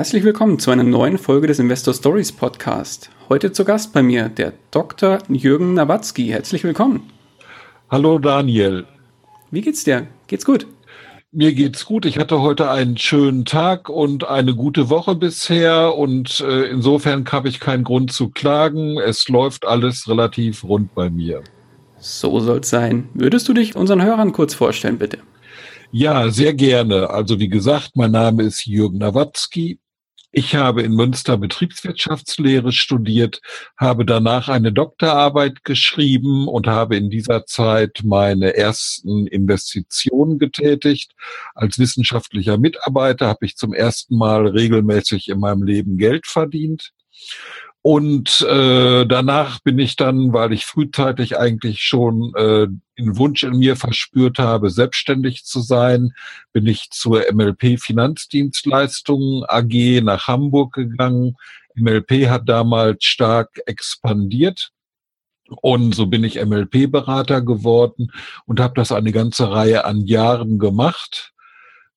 Herzlich 0.00 0.24
willkommen 0.24 0.58
zu 0.58 0.70
einer 0.70 0.82
neuen 0.82 1.18
Folge 1.18 1.46
des 1.46 1.58
Investor 1.58 1.92
Stories 1.92 2.32
Podcast. 2.32 3.10
Heute 3.28 3.52
zu 3.52 3.66
Gast 3.66 3.92
bei 3.92 4.02
mir 4.02 4.30
der 4.30 4.54
Dr. 4.70 5.18
Jürgen 5.28 5.74
Nawatzki. 5.74 6.28
Herzlich 6.28 6.64
willkommen. 6.64 7.10
Hallo 7.90 8.18
Daniel. 8.18 8.86
Wie 9.50 9.60
geht's 9.60 9.84
dir? 9.84 10.06
Geht's 10.26 10.46
gut? 10.46 10.66
Mir 11.32 11.52
geht's 11.52 11.84
gut. 11.84 12.06
Ich 12.06 12.18
hatte 12.18 12.40
heute 12.40 12.70
einen 12.70 12.96
schönen 12.96 13.44
Tag 13.44 13.90
und 13.90 14.26
eine 14.26 14.54
gute 14.54 14.88
Woche 14.88 15.16
bisher 15.16 15.94
und 15.94 16.40
äh, 16.40 16.62
insofern 16.70 17.26
habe 17.30 17.50
ich 17.50 17.60
keinen 17.60 17.84
Grund 17.84 18.10
zu 18.10 18.30
klagen. 18.30 18.98
Es 18.98 19.28
läuft 19.28 19.66
alles 19.66 20.08
relativ 20.08 20.64
rund 20.64 20.94
bei 20.94 21.10
mir. 21.10 21.42
So 21.98 22.40
soll's 22.40 22.70
sein. 22.70 23.10
Würdest 23.12 23.46
du 23.50 23.52
dich 23.52 23.76
unseren 23.76 24.02
Hörern 24.02 24.32
kurz 24.32 24.54
vorstellen, 24.54 24.96
bitte? 24.96 25.18
Ja, 25.92 26.30
sehr 26.30 26.54
gerne. 26.54 27.10
Also 27.10 27.38
wie 27.38 27.48
gesagt, 27.48 27.96
mein 27.96 28.12
Name 28.12 28.44
ist 28.44 28.64
Jürgen 28.64 28.96
Nawatzki. 28.96 29.78
Ich 30.32 30.54
habe 30.54 30.82
in 30.82 30.92
Münster 30.94 31.36
Betriebswirtschaftslehre 31.36 32.70
studiert, 32.70 33.40
habe 33.76 34.04
danach 34.04 34.48
eine 34.48 34.72
Doktorarbeit 34.72 35.64
geschrieben 35.64 36.46
und 36.46 36.68
habe 36.68 36.96
in 36.96 37.10
dieser 37.10 37.46
Zeit 37.46 38.02
meine 38.04 38.54
ersten 38.56 39.26
Investitionen 39.26 40.38
getätigt. 40.38 41.16
Als 41.56 41.80
wissenschaftlicher 41.80 42.58
Mitarbeiter 42.58 43.26
habe 43.26 43.44
ich 43.44 43.56
zum 43.56 43.74
ersten 43.74 44.16
Mal 44.16 44.46
regelmäßig 44.46 45.28
in 45.28 45.40
meinem 45.40 45.64
Leben 45.64 45.98
Geld 45.98 46.28
verdient 46.28 46.92
und 47.82 48.42
äh, 48.42 49.06
danach 49.06 49.60
bin 49.60 49.78
ich 49.78 49.96
dann, 49.96 50.34
weil 50.34 50.52
ich 50.52 50.66
frühzeitig 50.66 51.38
eigentlich 51.38 51.80
schon 51.80 52.34
äh, 52.36 52.66
den 52.98 53.16
Wunsch 53.16 53.42
in 53.42 53.58
mir 53.58 53.74
verspürt 53.76 54.38
habe, 54.38 54.68
selbstständig 54.68 55.44
zu 55.44 55.60
sein, 55.60 56.12
bin 56.52 56.66
ich 56.66 56.90
zur 56.90 57.24
MLP 57.32 57.80
Finanzdienstleistungen 57.80 59.44
AG 59.48 60.02
nach 60.02 60.28
Hamburg 60.28 60.74
gegangen. 60.74 61.36
MLP 61.74 62.28
hat 62.28 62.48
damals 62.50 63.04
stark 63.04 63.60
expandiert. 63.64 64.72
Und 65.62 65.94
so 65.94 66.06
bin 66.06 66.22
ich 66.22 66.36
MLP-Berater 66.36 67.40
geworden 67.40 68.12
und 68.46 68.60
habe 68.60 68.74
das 68.74 68.92
eine 68.92 69.10
ganze 69.10 69.50
Reihe 69.50 69.84
an 69.84 70.06
Jahren 70.06 70.58
gemacht 70.58 71.32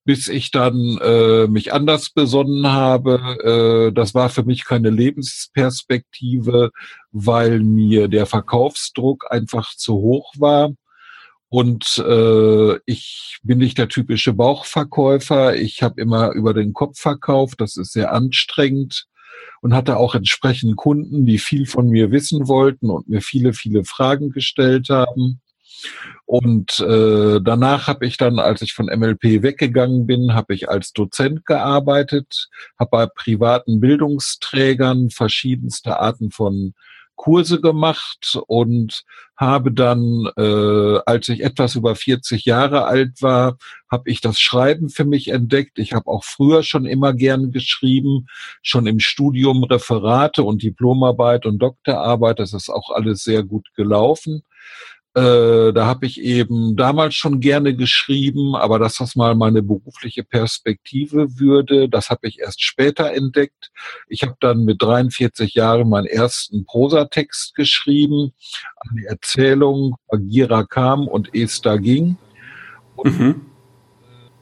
bis 0.04 0.28
ich 0.28 0.50
dann 0.50 0.98
äh, 1.02 1.46
mich 1.46 1.72
anders 1.72 2.10
besonnen 2.10 2.66
habe. 2.66 3.88
Äh, 3.88 3.92
das 3.92 4.14
war 4.14 4.28
für 4.28 4.44
mich 4.44 4.64
keine 4.64 4.90
Lebensperspektive, 4.90 6.70
weil 7.10 7.60
mir 7.60 8.08
der 8.08 8.26
Verkaufsdruck 8.26 9.26
einfach 9.30 9.74
zu 9.74 9.94
hoch 9.94 10.34
war. 10.38 10.72
Und 11.48 11.98
äh, 12.06 12.78
ich 12.84 13.38
bin 13.42 13.58
nicht 13.58 13.78
der 13.78 13.88
typische 13.88 14.32
Bauchverkäufer. 14.32 15.54
Ich 15.56 15.82
habe 15.82 16.00
immer 16.00 16.32
über 16.32 16.52
den 16.52 16.72
Kopf 16.72 16.98
verkauft. 16.98 17.60
Das 17.60 17.76
ist 17.76 17.92
sehr 17.92 18.12
anstrengend 18.12 19.06
und 19.60 19.72
hatte 19.72 19.96
auch 19.96 20.14
entsprechend 20.14 20.76
Kunden, 20.76 21.26
die 21.26 21.38
viel 21.38 21.66
von 21.66 21.88
mir 21.88 22.10
wissen 22.10 22.48
wollten 22.48 22.90
und 22.90 23.08
mir 23.08 23.22
viele, 23.22 23.52
viele 23.52 23.84
Fragen 23.84 24.30
gestellt 24.30 24.88
haben. 24.90 25.40
Und 26.26 26.80
äh, 26.80 27.40
danach 27.42 27.86
habe 27.86 28.06
ich 28.06 28.16
dann, 28.16 28.38
als 28.38 28.62
ich 28.62 28.72
von 28.72 28.86
MLP 28.86 29.42
weggegangen 29.42 30.06
bin, 30.06 30.34
habe 30.34 30.54
ich 30.54 30.68
als 30.68 30.92
Dozent 30.92 31.44
gearbeitet, 31.46 32.48
habe 32.78 32.90
bei 32.90 33.06
privaten 33.06 33.80
Bildungsträgern 33.80 35.10
verschiedenste 35.10 35.98
Arten 36.00 36.30
von 36.30 36.74
Kurse 37.16 37.60
gemacht 37.60 38.38
und 38.46 39.04
habe 39.36 39.72
dann, 39.72 40.28
äh, 40.36 40.98
als 41.06 41.28
ich 41.28 41.42
etwas 41.42 41.74
über 41.74 41.94
40 41.94 42.44
Jahre 42.44 42.84
alt 42.84 43.22
war, 43.22 43.56
habe 43.90 44.10
ich 44.10 44.20
das 44.20 44.38
Schreiben 44.38 44.88
für 44.88 45.04
mich 45.04 45.28
entdeckt. 45.28 45.78
Ich 45.78 45.92
habe 45.92 46.08
auch 46.08 46.24
früher 46.24 46.62
schon 46.62 46.86
immer 46.86 47.12
gern 47.12 47.50
geschrieben, 47.52 48.26
schon 48.62 48.86
im 48.86 49.00
Studium 49.00 49.64
Referate 49.64 50.42
und 50.42 50.62
Diplomarbeit 50.62 51.46
und 51.46 51.58
Doktorarbeit. 51.58 52.38
Das 52.38 52.52
ist 52.52 52.68
auch 52.68 52.90
alles 52.90 53.24
sehr 53.24 53.42
gut 53.42 53.68
gelaufen. 53.74 54.42
Äh, 55.16 55.72
da 55.72 55.86
habe 55.86 56.06
ich 56.06 56.20
eben 56.20 56.74
damals 56.74 57.14
schon 57.14 57.38
gerne 57.38 57.76
geschrieben, 57.76 58.56
aber 58.56 58.80
dass 58.80 58.96
das 58.96 59.14
mal 59.14 59.36
meine 59.36 59.62
berufliche 59.62 60.24
Perspektive 60.24 61.38
würde, 61.38 61.88
das 61.88 62.10
habe 62.10 62.26
ich 62.26 62.40
erst 62.40 62.60
später 62.64 63.12
entdeckt. 63.12 63.70
Ich 64.08 64.24
habe 64.24 64.34
dann 64.40 64.64
mit 64.64 64.82
43 64.82 65.54
Jahren 65.54 65.88
meinen 65.88 66.06
ersten 66.06 66.66
Prosatext 66.66 67.54
geschrieben, 67.54 68.32
eine 68.76 69.06
Erzählung, 69.06 69.94
Bagira 70.08 70.64
kam 70.64 71.06
und 71.06 71.32
Esther 71.32 71.78
ging. 71.78 72.16
Und, 72.96 73.20
mhm. 73.20 73.40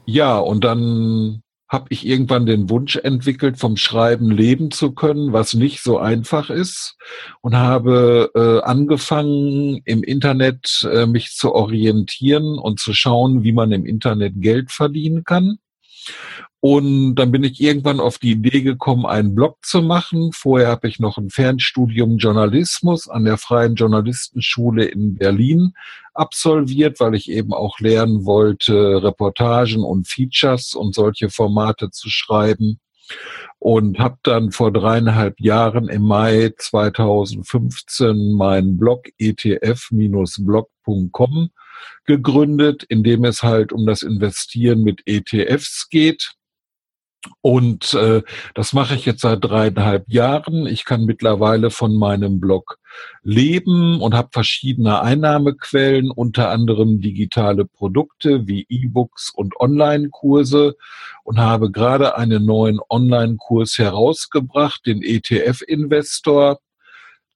Ja, 0.05 0.39
und 0.39 0.63
dann 0.63 1.42
habe 1.73 1.87
ich 1.89 2.05
irgendwann 2.05 2.45
den 2.45 2.69
Wunsch 2.69 2.95
entwickelt, 2.95 3.57
vom 3.57 3.75
Schreiben 3.77 4.29
leben 4.29 4.69
zu 4.71 4.93
können, 4.93 5.33
was 5.33 5.55
nicht 5.55 5.81
so 5.81 5.97
einfach 5.97 6.49
ist 6.51 6.95
und 7.41 7.57
habe 7.57 8.31
äh, 8.35 8.61
angefangen, 8.65 9.81
im 9.83 10.03
Internet 10.03 10.87
äh, 10.89 11.07
mich 11.07 11.31
zu 11.31 11.51
orientieren 11.53 12.59
und 12.59 12.79
zu 12.79 12.93
schauen, 12.93 13.43
wie 13.43 13.51
man 13.51 13.71
im 13.71 13.85
Internet 13.85 14.35
Geld 14.37 14.71
verdienen 14.71 15.23
kann. 15.23 15.57
Und 16.59 17.15
dann 17.15 17.31
bin 17.31 17.43
ich 17.43 17.59
irgendwann 17.59 17.99
auf 17.99 18.19
die 18.19 18.31
Idee 18.31 18.61
gekommen, 18.61 19.05
einen 19.05 19.35
Blog 19.35 19.57
zu 19.63 19.81
machen. 19.81 20.31
Vorher 20.31 20.69
habe 20.69 20.87
ich 20.87 20.97
noch 20.97 21.17
ein 21.17 21.29
Fernstudium 21.29 22.17
Journalismus 22.17 23.09
an 23.09 23.25
der 23.25 23.37
Freien 23.37 23.75
Journalistenschule 23.75 24.85
in 24.85 25.15
Berlin 25.15 25.73
absolviert, 26.13 26.99
weil 26.99 27.15
ich 27.15 27.29
eben 27.29 27.53
auch 27.53 27.79
lernen 27.79 28.25
wollte, 28.25 29.01
Reportagen 29.03 29.83
und 29.83 30.07
Features 30.07 30.75
und 30.75 30.93
solche 30.95 31.29
Formate 31.29 31.91
zu 31.91 32.09
schreiben. 32.09 32.79
Und 33.59 33.99
habe 33.99 34.17
dann 34.23 34.51
vor 34.51 34.71
dreieinhalb 34.71 35.39
Jahren 35.39 35.89
im 35.89 36.03
Mai 36.03 36.53
2015 36.57 38.31
meinen 38.33 38.77
Blog 38.77 39.09
etf-blog.com 39.17 41.49
gegründet, 42.05 42.83
in 42.83 43.03
dem 43.03 43.25
es 43.25 43.43
halt 43.43 43.73
um 43.73 43.85
das 43.85 44.01
Investieren 44.03 44.83
mit 44.83 45.01
ETFs 45.05 45.89
geht. 45.89 46.33
Und 47.41 47.93
äh, 47.93 48.21
das 48.53 48.73
mache 48.73 48.95
ich 48.95 49.05
jetzt 49.05 49.21
seit 49.21 49.43
dreieinhalb 49.43 50.09
Jahren. 50.09 50.65
Ich 50.65 50.85
kann 50.85 51.05
mittlerweile 51.05 51.69
von 51.69 51.95
meinem 51.95 52.39
Blog 52.39 52.79
leben 53.23 54.01
und 54.01 54.13
habe 54.13 54.29
verschiedene 54.31 55.01
Einnahmequellen, 55.01 56.11
unter 56.11 56.49
anderem 56.49 57.01
digitale 57.01 57.65
Produkte 57.65 58.47
wie 58.47 58.65
E-Books 58.69 59.31
und 59.33 59.59
Online-Kurse 59.59 60.75
und 61.23 61.39
habe 61.39 61.71
gerade 61.71 62.17
einen 62.17 62.45
neuen 62.45 62.79
Online-Kurs 62.89 63.77
herausgebracht, 63.77 64.85
den 64.85 65.01
ETF-Investor. 65.01 66.59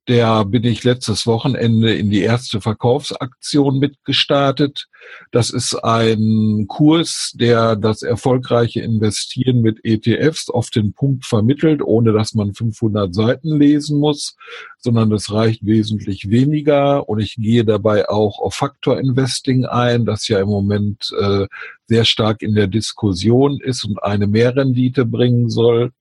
Der 0.08 0.46
bin 0.46 0.64
ich 0.64 0.86
letztes 0.86 1.28
Wochenende 1.28 1.94
in 1.94 2.10
die 2.10 2.22
erste 2.22 2.62
Verkaufsaktion 2.62 3.78
mitgestartet. 3.78 4.88
Das 5.32 5.50
ist 5.50 5.76
ein 5.76 6.66
Kurs, 6.70 7.34
der 7.36 7.76
das 7.76 8.04
erfolgreiche 8.04 8.80
Investieren 8.80 9.60
mit 9.62 9.84
ETFs 9.84 10.50
auf 10.50 10.70
den 10.70 10.94
Punkt 10.94 11.26
vermittelt, 11.26 11.82
ohne 11.82 12.14
dass 12.14 12.34
man 12.34 12.54
500 12.54 13.14
Seiten 13.14 13.58
lesen 13.58 14.00
muss, 14.00 14.38
sondern 14.78 15.10
das 15.10 15.30
reicht 15.34 15.66
wesentlich 15.66 16.30
weniger. 16.30 17.10
Und 17.10 17.20
ich 17.20 17.36
gehe 17.36 17.66
dabei 17.66 18.08
auch 18.08 18.40
auf 18.40 18.54
Faktor 18.56 19.00
Investing 19.00 19.66
ein, 19.66 20.06
das 20.06 20.30
ja 20.30 20.40
im 20.40 20.48
Moment 20.48 21.12
äh, 21.20 21.48
sehr 21.88 22.06
stark 22.06 22.42
in 22.42 22.56
der 22.56 22.68
Diskussion 22.68 23.60
ist 23.60 23.84
und 23.84 24.02
eine 24.02 24.28
Mehrrendite 24.28 25.06
bringen 25.06 25.50
soll. 25.50 25.92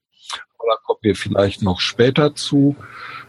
Da 0.67 0.75
kommen 0.83 0.99
wir 1.01 1.15
vielleicht 1.15 1.63
noch 1.63 1.79
später 1.79 2.35
zu. 2.35 2.75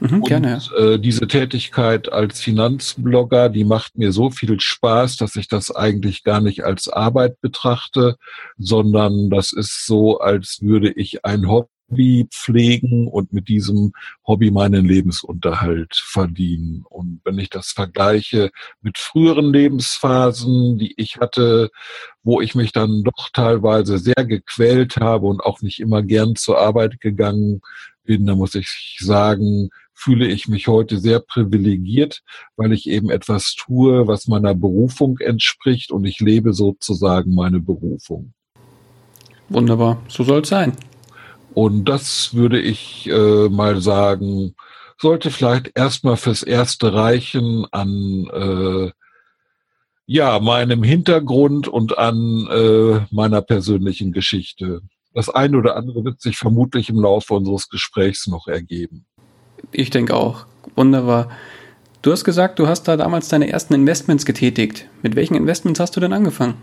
Mhm, 0.01 0.23
und, 0.23 0.29
gerne. 0.29 0.61
Äh, 0.77 0.99
diese 0.99 1.29
Tätigkeit 1.29 2.13
als 2.13 2.41
Finanzblogger, 2.41 3.49
die 3.49 3.65
macht 3.65 3.97
mir 3.97 4.11
so 4.11 4.31
viel 4.31 4.59
Spaß, 4.59 5.17
dass 5.19 5.37
ich 5.37 5.47
das 5.47 5.71
eigentlich 5.75 6.25
gar 6.25 6.41
nicht 6.41 6.65
als 6.65 6.89
Arbeit 6.89 7.41
betrachte, 7.41 8.17
sondern 8.59 9.31
das 9.31 9.53
ist 9.53 9.87
so, 9.87 10.19
als 10.19 10.59
würde 10.63 10.91
ich 10.91 11.25
ein 11.25 11.49
Hobby 11.49 11.69
Hobby 11.91 12.27
pflegen 12.31 13.09
und 13.09 13.33
mit 13.33 13.49
diesem 13.49 13.93
Hobby 14.27 14.51
meinen 14.51 14.85
Lebensunterhalt 14.85 15.95
verdienen. 15.95 16.85
Und 16.89 17.21
wenn 17.25 17.39
ich 17.39 17.51
das 17.51 17.71
vergleiche 17.71 18.51
mit 18.83 18.99
früheren 18.99 19.53
Lebensphasen, 19.53 20.79
die 20.79 20.95
ich 20.97 21.17
hatte, 21.19 21.71
wo 22.23 22.41
ich 22.41 22.55
mich 22.55 22.73
dann 22.73 23.05
doch 23.05 23.31
teilweise 23.33 23.99
sehr 23.99 24.25
gequält 24.25 24.97
habe 24.97 25.27
und 25.27 25.41
auch 25.41 25.63
nicht 25.63 25.81
immer 25.81 26.03
gern 26.03 26.37
zur 26.37 26.59
Arbeit 26.59 27.01
gegangen 27.01 27.61
bin, 28.05 28.27
da 28.27 28.35
muss 28.35 28.55
ich 28.55 28.99
sagen, 29.01 29.71
fühle 29.95 30.27
ich 30.29 30.47
mich 30.47 30.69
heute 30.69 30.99
sehr 30.99 31.19
privilegiert, 31.21 32.23
weil 32.57 32.73
ich 32.73 32.89
eben 32.89 33.11
etwas 33.11 33.55
tue, 33.55 34.07
was 34.07 34.29
meiner 34.29 34.55
Berufung 34.55 35.19
entspricht 35.19 35.91
und 35.91 36.05
ich 36.05 36.21
lebe 36.21 36.53
sozusagen 36.53 37.35
meine 37.35 37.61
Berufung. 37.61 38.33
Wunderbar, 39.49 40.01
so 40.09 40.23
soll 40.23 40.43
es 40.43 40.49
sein. 40.51 40.73
Und 41.59 41.87
das 41.87 42.35
würde 42.35 42.61
ich 42.61 43.09
äh, 43.09 43.49
mal 43.49 43.81
sagen, 43.81 44.55
sollte 44.97 45.33
vielleicht 45.33 45.77
erstmal 45.77 46.17
fürs 46.17 46.45
Erste 46.45 46.95
reichen 46.95 47.67
an 47.73 48.31
äh, 48.33 48.93
ja, 50.07 50.39
meinem 50.39 50.85
Hintergrund 50.85 51.67
und 51.67 51.99
an 51.99 52.47
äh, 52.49 53.01
meiner 53.11 53.43
persönlichen 53.43 54.13
Geschichte. 54.13 54.83
Das 55.15 55.29
eine 55.31 55.59
oder 55.59 55.75
andere 55.75 56.05
wird 56.05 56.21
sich 56.21 56.37
vermutlich 56.37 56.91
im 56.91 57.01
Laufe 57.01 57.35
unseres 57.35 57.69
Gesprächs 57.69 58.29
noch 58.29 58.47
ergeben. 58.47 59.05
Ich 59.73 59.91
denke 59.91 60.15
auch. 60.15 60.47
Wunderbar. 60.77 61.29
Du 62.03 62.13
hast 62.13 62.23
gesagt, 62.23 62.61
du 62.61 62.69
hast 62.69 62.85
da 62.85 62.97
damals 62.97 63.27
deine 63.27 63.49
ersten 63.51 63.75
Investments 63.75 64.25
getätigt. 64.25 64.87
Mit 65.03 65.17
welchen 65.17 65.35
Investments 65.35 65.81
hast 65.81 65.97
du 65.97 65.99
denn 65.99 66.13
angefangen? 66.13 66.55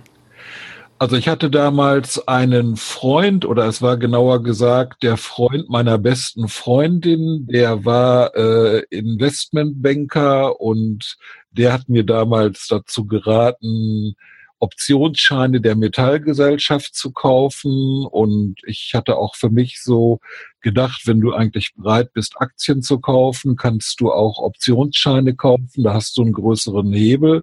Also 0.97 1.17
ich 1.17 1.27
hatte 1.27 1.49
damals 1.49 2.25
einen 2.25 2.77
Freund 2.77 3.45
oder 3.45 3.65
es 3.65 3.81
war 3.81 3.97
genauer 3.97 4.41
gesagt 4.43 5.03
der 5.03 5.17
Freund 5.17 5.69
meiner 5.69 5.97
besten 5.97 6.47
Freundin, 6.47 7.47
der 7.47 7.83
war 7.83 8.33
äh, 8.33 8.83
Investmentbanker 8.91 10.61
und 10.61 11.17
der 11.51 11.73
hat 11.73 11.89
mir 11.89 12.05
damals 12.05 12.67
dazu 12.69 13.07
geraten, 13.07 14.15
Optionsscheine 14.59 15.61
der 15.61 15.75
Metallgesellschaft 15.75 16.95
zu 16.95 17.11
kaufen. 17.11 18.05
Und 18.05 18.55
ich 18.65 18.91
hatte 18.93 19.17
auch 19.17 19.35
für 19.35 19.49
mich 19.49 19.81
so 19.81 20.19
gedacht, 20.61 21.03
wenn 21.05 21.19
du 21.19 21.33
eigentlich 21.33 21.73
bereit 21.75 22.13
bist, 22.13 22.35
Aktien 22.37 22.81
zu 22.81 22.99
kaufen, 22.99 23.55
kannst 23.55 23.99
du 23.99 24.11
auch 24.11 24.39
Optionsscheine 24.39 25.35
kaufen. 25.35 25.83
Da 25.83 25.93
hast 25.93 26.17
du 26.17 26.23
einen 26.23 26.33
größeren 26.33 26.91
Hebel. 26.93 27.41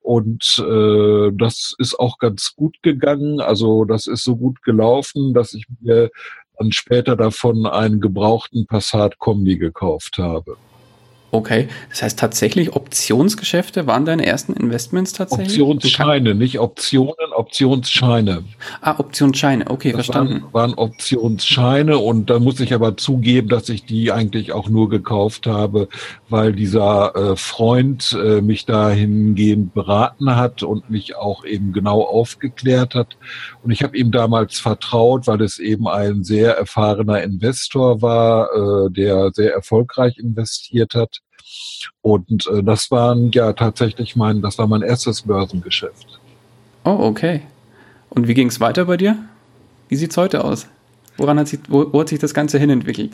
Und 0.00 0.58
äh, 0.58 1.30
das 1.34 1.74
ist 1.78 1.98
auch 1.98 2.18
ganz 2.18 2.54
gut 2.56 2.76
gegangen. 2.82 3.40
Also 3.40 3.84
das 3.84 4.06
ist 4.06 4.24
so 4.24 4.36
gut 4.36 4.62
gelaufen, 4.62 5.32
dass 5.34 5.54
ich 5.54 5.66
mir 5.80 6.10
dann 6.58 6.72
später 6.72 7.16
davon 7.16 7.66
einen 7.66 8.00
gebrauchten 8.00 8.66
Passat 8.66 9.18
Kombi 9.18 9.56
gekauft 9.58 10.18
habe. 10.18 10.56
Okay, 11.34 11.68
das 11.88 12.02
heißt 12.02 12.18
tatsächlich 12.18 12.76
Optionsgeschäfte 12.76 13.86
waren 13.86 14.04
deine 14.04 14.26
ersten 14.26 14.52
Investments 14.52 15.14
tatsächlich? 15.14 15.62
Optionsscheine, 15.62 16.34
nicht 16.34 16.58
Optionen, 16.58 17.14
Optionsscheine. 17.34 18.44
Ah, 18.82 18.96
Optionsscheine, 18.98 19.70
okay, 19.70 19.92
das 19.92 20.04
verstanden. 20.04 20.42
Waren, 20.52 20.52
waren 20.52 20.74
Optionsscheine 20.74 21.96
und 21.96 22.28
da 22.28 22.38
muss 22.38 22.60
ich 22.60 22.74
aber 22.74 22.98
zugeben, 22.98 23.48
dass 23.48 23.70
ich 23.70 23.86
die 23.86 24.12
eigentlich 24.12 24.52
auch 24.52 24.68
nur 24.68 24.90
gekauft 24.90 25.46
habe, 25.46 25.88
weil 26.28 26.52
dieser 26.52 27.16
äh, 27.16 27.36
Freund 27.36 28.14
äh, 28.22 28.42
mich 28.42 28.66
dahingehend 28.66 29.72
beraten 29.72 30.36
hat 30.36 30.62
und 30.62 30.90
mich 30.90 31.16
auch 31.16 31.46
eben 31.46 31.72
genau 31.72 32.02
aufgeklärt 32.02 32.94
hat. 32.94 33.16
Und 33.62 33.70
ich 33.70 33.82
habe 33.82 33.96
ihm 33.96 34.10
damals 34.10 34.58
vertraut, 34.58 35.26
weil 35.26 35.40
es 35.40 35.58
eben 35.58 35.88
ein 35.88 36.24
sehr 36.24 36.58
erfahrener 36.58 37.22
Investor 37.22 38.02
war, 38.02 38.50
äh, 38.52 38.90
der 38.90 39.30
sehr 39.32 39.54
erfolgreich 39.54 40.18
investiert 40.18 40.94
hat. 40.94 41.21
Und 42.00 42.46
äh, 42.46 42.62
das 42.62 42.90
waren 42.90 43.30
ja 43.32 43.52
tatsächlich 43.52 44.16
mein, 44.16 44.42
das 44.42 44.58
war 44.58 44.66
mein 44.66 44.82
erstes 44.82 45.22
Börsengeschäft. 45.22 46.20
Oh, 46.84 46.98
okay. 47.00 47.42
Und 48.10 48.28
wie 48.28 48.34
ging 48.34 48.48
es 48.48 48.60
weiter 48.60 48.84
bei 48.86 48.96
dir? 48.96 49.16
Wie 49.88 49.96
sieht 49.96 50.10
es 50.10 50.16
heute 50.16 50.44
aus? 50.44 50.66
Woran 51.16 51.38
hat 51.38 51.48
sich, 51.48 51.60
wo, 51.68 51.92
wo 51.92 52.00
hat 52.00 52.08
sich 52.08 52.18
das 52.18 52.34
Ganze 52.34 52.58
hinentwickelt? 52.58 53.12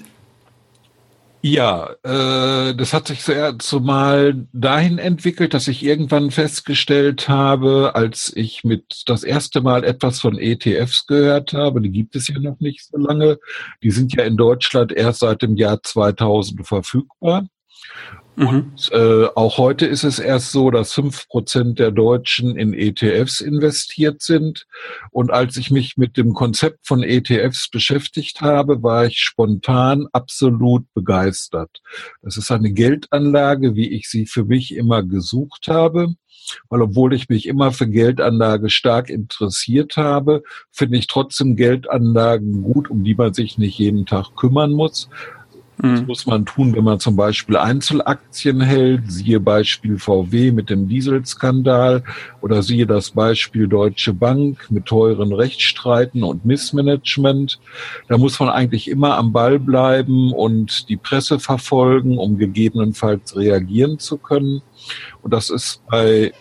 Ja, 1.40 1.90
äh, 2.02 2.74
das 2.74 2.92
hat 2.92 3.06
sich 3.06 3.22
sehr 3.22 3.58
zumal 3.60 4.46
dahin 4.52 4.98
entwickelt, 4.98 5.54
dass 5.54 5.68
ich 5.68 5.84
irgendwann 5.84 6.32
festgestellt 6.32 7.28
habe, 7.28 7.92
als 7.94 8.32
ich 8.34 8.64
mit 8.64 9.04
das 9.06 9.22
erste 9.22 9.60
Mal 9.60 9.84
etwas 9.84 10.20
von 10.20 10.36
ETFs 10.36 11.06
gehört 11.06 11.52
habe, 11.52 11.80
die 11.80 11.90
gibt 11.90 12.16
es 12.16 12.26
ja 12.26 12.40
noch 12.40 12.58
nicht 12.58 12.84
so 12.84 12.98
lange, 12.98 13.38
die 13.84 13.92
sind 13.92 14.14
ja 14.14 14.24
in 14.24 14.36
Deutschland 14.36 14.90
erst 14.90 15.20
seit 15.20 15.42
dem 15.42 15.56
Jahr 15.56 15.80
2000 15.80 16.66
verfügbar. 16.66 17.46
Mhm. 18.38 18.46
Und 18.46 18.92
äh, 18.92 19.26
auch 19.34 19.58
heute 19.58 19.84
ist 19.86 20.04
es 20.04 20.20
erst 20.20 20.52
so, 20.52 20.70
dass 20.70 20.92
fünf 20.92 21.28
Prozent 21.28 21.80
der 21.80 21.90
Deutschen 21.90 22.56
in 22.56 22.72
ETFs 22.72 23.40
investiert 23.40 24.22
sind. 24.22 24.66
Und 25.10 25.32
als 25.32 25.56
ich 25.56 25.72
mich 25.72 25.96
mit 25.96 26.16
dem 26.16 26.34
Konzept 26.34 26.86
von 26.86 27.02
ETFs 27.02 27.68
beschäftigt 27.68 28.40
habe, 28.40 28.82
war 28.82 29.06
ich 29.06 29.18
spontan 29.18 30.06
absolut 30.12 30.84
begeistert. 30.94 31.80
Das 32.22 32.36
ist 32.36 32.52
eine 32.52 32.72
Geldanlage, 32.72 33.74
wie 33.74 33.90
ich 33.90 34.08
sie 34.08 34.26
für 34.26 34.44
mich 34.44 34.74
immer 34.74 35.02
gesucht 35.02 35.66
habe. 35.66 36.14
Weil 36.70 36.80
obwohl 36.80 37.12
ich 37.12 37.28
mich 37.28 37.46
immer 37.46 37.72
für 37.72 37.88
Geldanlage 37.88 38.70
stark 38.70 39.10
interessiert 39.10 39.98
habe, 39.98 40.42
finde 40.70 40.96
ich 40.96 41.06
trotzdem 41.06 41.56
Geldanlagen 41.56 42.62
gut, 42.62 42.88
um 42.88 43.04
die 43.04 43.14
man 43.14 43.34
sich 43.34 43.58
nicht 43.58 43.78
jeden 43.78 44.06
Tag 44.06 44.34
kümmern 44.34 44.72
muss. 44.72 45.10
Das 45.80 46.00
mhm. 46.00 46.06
muss 46.06 46.26
man 46.26 46.44
tun, 46.44 46.74
wenn 46.74 46.82
man 46.82 46.98
zum 46.98 47.14
Beispiel 47.14 47.56
Einzelaktien 47.56 48.60
hält, 48.60 49.10
siehe 49.10 49.38
Beispiel 49.38 49.96
VW 49.96 50.50
mit 50.50 50.70
dem 50.70 50.88
Dieselskandal 50.88 52.02
oder 52.40 52.64
siehe 52.64 52.86
das 52.86 53.12
Beispiel 53.12 53.68
Deutsche 53.68 54.12
Bank 54.12 54.70
mit 54.70 54.86
teuren 54.86 55.32
Rechtsstreiten 55.32 56.24
und 56.24 56.44
Missmanagement. 56.44 57.60
Da 58.08 58.18
muss 58.18 58.40
man 58.40 58.48
eigentlich 58.48 58.88
immer 58.88 59.16
am 59.16 59.32
Ball 59.32 59.60
bleiben 59.60 60.32
und 60.32 60.88
die 60.88 60.96
Presse 60.96 61.38
verfolgen, 61.38 62.18
um 62.18 62.38
gegebenenfalls 62.38 63.36
reagieren 63.36 64.00
zu 64.00 64.18
können. 64.18 64.62
Und 65.22 65.32
das 65.32 65.48
ist 65.48 65.82
bei 65.88 66.32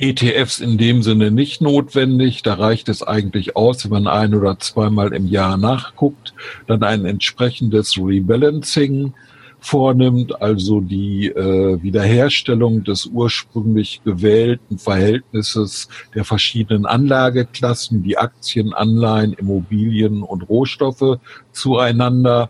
ETFs 0.00 0.60
in 0.60 0.78
dem 0.78 1.02
Sinne 1.02 1.30
nicht 1.30 1.60
notwendig. 1.60 2.42
Da 2.42 2.54
reicht 2.54 2.88
es 2.88 3.02
eigentlich 3.02 3.56
aus, 3.56 3.84
wenn 3.84 4.04
man 4.04 4.06
ein 4.06 4.34
oder 4.34 4.58
zweimal 4.58 5.12
im 5.12 5.26
Jahr 5.26 5.56
nachguckt, 5.56 6.34
dann 6.66 6.82
ein 6.82 7.04
entsprechendes 7.04 7.96
Rebalancing 7.98 9.14
vornimmt, 9.60 10.40
also 10.40 10.80
die 10.80 11.28
äh, 11.28 11.82
Wiederherstellung 11.82 12.82
des 12.82 13.06
ursprünglich 13.06 14.00
gewählten 14.04 14.78
Verhältnisses 14.78 15.88
der 16.14 16.24
verschiedenen 16.24 16.86
Anlageklassen, 16.86 18.02
die 18.02 18.16
Aktien, 18.16 18.72
Anleihen, 18.72 19.34
Immobilien 19.34 20.22
und 20.22 20.48
Rohstoffe 20.48 21.18
zueinander. 21.52 22.48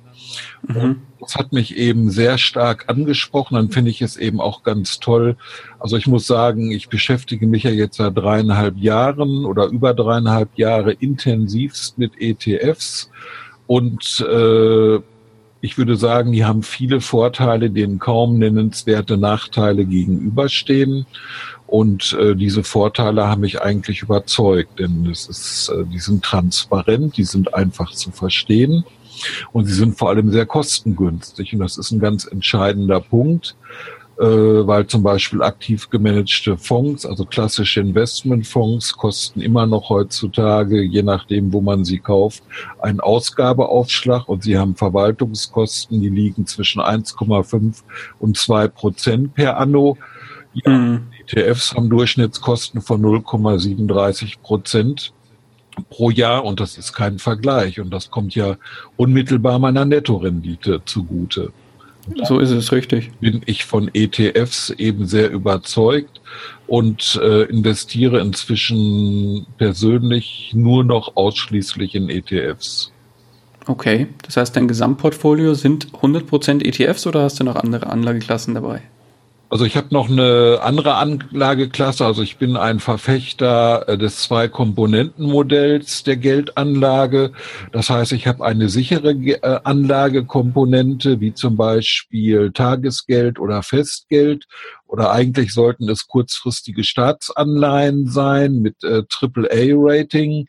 Mhm. 0.66 1.02
Das 1.20 1.34
hat 1.36 1.52
mich 1.52 1.76
eben 1.76 2.10
sehr 2.10 2.38
stark 2.38 2.88
angesprochen. 2.88 3.54
Dann 3.54 3.70
finde 3.70 3.90
ich 3.90 4.00
es 4.00 4.16
eben 4.16 4.40
auch 4.40 4.62
ganz 4.62 5.00
toll. 5.00 5.36
Also 5.80 5.96
ich 5.96 6.06
muss 6.06 6.26
sagen, 6.26 6.70
ich 6.70 6.88
beschäftige 6.88 7.46
mich 7.46 7.64
ja 7.64 7.70
jetzt 7.70 7.96
seit 7.96 8.16
dreieinhalb 8.16 8.76
Jahren 8.76 9.44
oder 9.44 9.66
über 9.66 9.94
dreieinhalb 9.94 10.56
Jahre 10.56 10.92
intensivst 10.92 11.98
mit 11.98 12.12
ETFs 12.20 13.10
und 13.66 14.24
äh, 14.28 14.98
ich 15.62 15.76
würde 15.76 15.96
sagen, 15.96 16.32
die 16.32 16.44
haben 16.44 16.62
viele 16.62 17.00
Vorteile, 17.00 17.70
denen 17.70 17.98
kaum 17.98 18.38
nennenswerte 18.38 19.16
Nachteile 19.16 19.84
gegenüberstehen. 19.84 21.06
Und 21.66 22.14
äh, 22.14 22.34
diese 22.34 22.64
Vorteile 22.64 23.28
haben 23.28 23.42
mich 23.42 23.60
eigentlich 23.62 24.02
überzeugt, 24.02 24.80
denn 24.80 25.06
es 25.06 25.28
ist, 25.28 25.68
äh, 25.68 25.84
die 25.84 26.00
sind 26.00 26.24
transparent, 26.24 27.16
die 27.16 27.24
sind 27.24 27.54
einfach 27.54 27.92
zu 27.92 28.10
verstehen 28.10 28.84
und 29.52 29.66
sie 29.66 29.74
sind 29.74 29.98
vor 29.98 30.08
allem 30.08 30.32
sehr 30.32 30.46
kostengünstig. 30.46 31.52
Und 31.52 31.60
das 31.60 31.78
ist 31.78 31.92
ein 31.92 32.00
ganz 32.00 32.24
entscheidender 32.24 33.00
Punkt 33.00 33.54
weil 34.22 34.86
zum 34.86 35.02
Beispiel 35.02 35.42
aktiv 35.42 35.88
gemanagte 35.88 36.58
Fonds, 36.58 37.06
also 37.06 37.24
klassische 37.24 37.80
Investmentfonds, 37.80 38.96
kosten 38.98 39.40
immer 39.40 39.66
noch 39.66 39.88
heutzutage, 39.88 40.82
je 40.82 41.02
nachdem, 41.02 41.54
wo 41.54 41.62
man 41.62 41.86
sie 41.86 42.00
kauft, 42.00 42.42
einen 42.80 43.00
Ausgabeaufschlag 43.00 44.28
und 44.28 44.42
sie 44.42 44.58
haben 44.58 44.76
Verwaltungskosten, 44.76 46.02
die 46.02 46.10
liegen 46.10 46.46
zwischen 46.46 46.82
1,5 46.82 47.82
und 48.18 48.36
2 48.36 48.68
Prozent 48.68 49.34
per 49.34 49.56
Anno. 49.56 49.96
Ja, 50.52 50.70
mhm. 50.70 51.06
ETFs 51.26 51.74
haben 51.74 51.88
Durchschnittskosten 51.88 52.82
von 52.82 53.00
0,37 53.00 54.40
Prozent 54.42 55.14
pro 55.88 56.10
Jahr 56.10 56.44
und 56.44 56.60
das 56.60 56.76
ist 56.76 56.92
kein 56.92 57.18
Vergleich 57.18 57.80
und 57.80 57.90
das 57.90 58.10
kommt 58.10 58.34
ja 58.34 58.56
unmittelbar 58.98 59.58
meiner 59.58 59.86
Nettorendite 59.86 60.82
zugute. 60.84 61.52
So 62.24 62.38
ist 62.38 62.50
es 62.50 62.72
richtig. 62.72 63.10
Bin 63.20 63.42
ich 63.46 63.64
von 63.64 63.90
ETFs 63.92 64.70
eben 64.70 65.06
sehr 65.06 65.30
überzeugt 65.30 66.20
und 66.66 67.20
äh, 67.22 67.42
investiere 67.44 68.20
inzwischen 68.20 69.46
persönlich 69.58 70.52
nur 70.54 70.84
noch 70.84 71.16
ausschließlich 71.16 71.94
in 71.94 72.08
ETFs. 72.08 72.92
Okay, 73.66 74.08
das 74.22 74.36
heißt, 74.36 74.56
dein 74.56 74.68
Gesamtportfolio 74.68 75.54
sind 75.54 75.88
100% 75.92 76.64
ETFs 76.64 77.06
oder 77.06 77.22
hast 77.22 77.40
du 77.40 77.44
noch 77.44 77.56
andere 77.56 77.88
Anlageklassen 77.88 78.54
dabei? 78.54 78.82
Also 79.52 79.64
ich 79.64 79.76
habe 79.76 79.88
noch 79.90 80.08
eine 80.08 80.60
andere 80.62 80.94
Anlageklasse. 80.94 82.06
Also 82.06 82.22
ich 82.22 82.36
bin 82.36 82.56
ein 82.56 82.78
Verfechter 82.78 83.88
äh, 83.88 83.98
des 83.98 84.22
Zwei-Komponenten-Modells 84.22 86.04
der 86.04 86.16
Geldanlage. 86.16 87.32
Das 87.72 87.90
heißt, 87.90 88.12
ich 88.12 88.28
habe 88.28 88.44
eine 88.44 88.68
sichere 88.68 89.10
äh, 89.10 89.60
Anlagekomponente, 89.64 91.20
wie 91.20 91.34
zum 91.34 91.56
Beispiel 91.56 92.52
Tagesgeld 92.52 93.40
oder 93.40 93.64
Festgeld. 93.64 94.46
Oder 94.86 95.10
eigentlich 95.10 95.52
sollten 95.52 95.88
es 95.88 96.06
kurzfristige 96.06 96.84
Staatsanleihen 96.84 98.06
sein 98.06 98.60
mit 98.60 98.84
äh, 98.84 99.02
AAA-Rating 99.02 100.46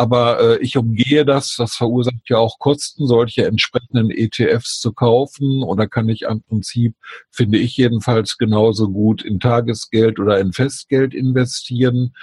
aber 0.00 0.40
äh, 0.40 0.58
ich 0.62 0.78
umgehe 0.78 1.26
das, 1.26 1.56
das 1.58 1.74
verursacht 1.74 2.30
ja 2.30 2.38
auch 2.38 2.58
Kosten, 2.58 3.06
solche 3.06 3.44
entsprechenden 3.44 4.10
ETFs 4.10 4.80
zu 4.80 4.94
kaufen. 4.94 5.62
Und 5.62 5.76
da 5.76 5.84
kann 5.84 6.08
ich 6.08 6.26
am 6.26 6.40
Prinzip, 6.40 6.94
finde 7.30 7.58
ich 7.58 7.76
jedenfalls, 7.76 8.38
genauso 8.38 8.88
gut 8.88 9.22
in 9.22 9.40
Tagesgeld 9.40 10.18
oder 10.18 10.40
in 10.40 10.54
Festgeld 10.54 11.12
investieren, 11.12 12.14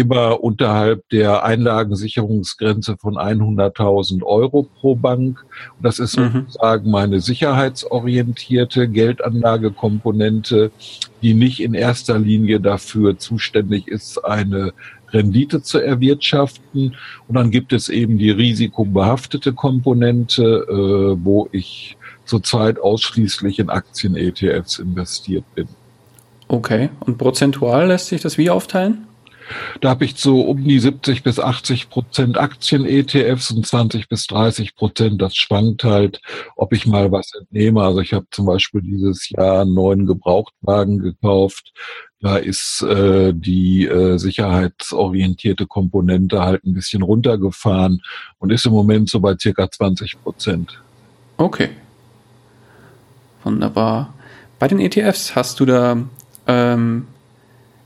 immer 0.00 0.42
unterhalb 0.42 1.06
der 1.10 1.44
Einlagensicherungsgrenze 1.44 2.96
von 2.96 3.16
100.000 3.16 4.22
Euro 4.22 4.66
pro 4.80 4.94
Bank. 4.94 5.44
Und 5.76 5.84
das 5.84 5.98
ist 5.98 6.18
mhm. 6.18 6.46
sozusagen 6.46 6.90
meine 6.90 7.20
sicherheitsorientierte 7.20 8.88
Geldanlagekomponente, 8.88 10.70
die 11.20 11.34
nicht 11.34 11.60
in 11.60 11.74
erster 11.74 12.18
Linie 12.18 12.60
dafür 12.60 13.18
zuständig 13.18 13.88
ist, 13.88 14.24
eine 14.24 14.72
Rendite 15.12 15.62
zu 15.62 15.78
erwirtschaften. 15.78 16.96
Und 17.28 17.34
dann 17.34 17.50
gibt 17.50 17.74
es 17.74 17.90
eben 17.90 18.16
die 18.16 18.30
risikobehaftete 18.30 19.52
Komponente, 19.52 20.42
äh, 20.42 21.24
wo 21.24 21.48
ich 21.52 21.98
zurzeit 22.24 22.80
ausschließlich 22.80 23.58
in 23.58 23.68
Aktien-ETFs 23.68 24.78
investiert 24.78 25.44
bin. 25.54 25.68
Okay, 26.48 26.88
und 27.00 27.18
prozentual 27.18 27.88
lässt 27.88 28.06
sich 28.06 28.22
das 28.22 28.38
wie 28.38 28.48
aufteilen? 28.48 29.06
Da 29.80 29.90
habe 29.90 30.04
ich 30.04 30.16
so 30.16 30.42
um 30.42 30.64
die 30.64 30.78
70 30.78 31.22
bis 31.22 31.38
80 31.38 31.90
Prozent 31.90 32.38
Aktien-ETFs 32.38 33.50
und 33.50 33.66
20 33.66 34.08
bis 34.08 34.26
30 34.26 34.76
Prozent. 34.76 35.20
Das 35.20 35.34
schwankt 35.36 35.84
halt, 35.84 36.20
ob 36.56 36.72
ich 36.72 36.86
mal 36.86 37.10
was 37.12 37.32
entnehme. 37.34 37.82
Also 37.82 38.00
ich 38.00 38.12
habe 38.12 38.26
zum 38.30 38.46
Beispiel 38.46 38.82
dieses 38.82 39.28
Jahr 39.30 39.62
einen 39.62 39.74
neuen 39.74 40.06
Gebrauchtwagen 40.06 40.98
gekauft. 40.98 41.72
Da 42.20 42.36
ist 42.36 42.82
äh, 42.82 43.32
die 43.34 43.86
äh, 43.86 44.18
sicherheitsorientierte 44.18 45.66
Komponente 45.66 46.42
halt 46.42 46.64
ein 46.64 46.74
bisschen 46.74 47.02
runtergefahren 47.02 48.02
und 48.38 48.52
ist 48.52 48.66
im 48.66 48.72
Moment 48.72 49.08
so 49.08 49.20
bei 49.20 49.36
circa 49.38 49.70
20 49.70 50.22
Prozent. 50.22 50.82
Okay. 51.38 51.70
Wunderbar. 53.42 54.12
Bei 54.58 54.68
den 54.68 54.80
ETFs 54.80 55.34
hast 55.34 55.60
du 55.60 55.64
da 55.64 55.96
ähm, 56.46 57.06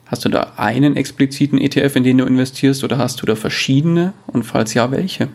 hast 0.07 0.25
du 0.25 0.29
da 0.29 0.55
einen 0.57 0.97
expliziten 0.97 1.61
ETF, 1.61 1.97
in 1.97 2.05
den 2.05 2.19
du 2.19 2.25
investierst, 2.25 2.85
oder 2.85 2.99
hast 2.99 3.23
du 3.23 3.27
da 3.27 3.37
verschiedene? 3.37 4.13
Und 4.27 4.45
falls 4.45 4.75
ja, 4.75 4.91
welche? 4.91 5.29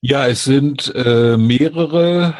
Ja, 0.00 0.26
es 0.26 0.44
sind 0.44 0.92
äh, 0.94 1.36
mehrere 1.36 2.34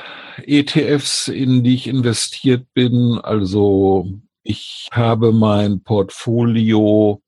ETFs, 0.45 1.29
in 1.29 1.65
die 1.65 1.75
ich 1.75 1.89
investiert 1.89 2.67
bin. 2.75 3.19
Also 3.23 4.07
ich 4.43 4.89
habe 4.93 5.33
mein 5.33 5.83
Portfolio 5.83 7.21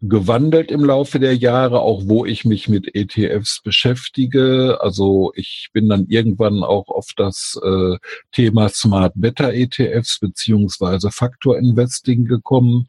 gewandelt 0.00 0.70
im 0.70 0.84
Laufe 0.84 1.18
der 1.18 1.34
Jahre, 1.34 1.80
auch 1.80 2.02
wo 2.06 2.24
ich 2.24 2.44
mich 2.44 2.68
mit 2.68 2.94
ETFs 2.94 3.60
beschäftige. 3.64 4.78
Also 4.80 5.32
ich 5.34 5.70
bin 5.72 5.88
dann 5.88 6.06
irgendwann 6.08 6.62
auch 6.62 6.86
auf 6.88 7.08
das 7.16 7.58
äh, 7.62 7.96
Thema 8.30 8.68
Smart 8.68 9.14
Beta 9.16 9.50
ETFs 9.50 10.20
beziehungsweise 10.20 11.10
Faktor 11.10 11.58
Investing 11.58 12.26
gekommen. 12.26 12.88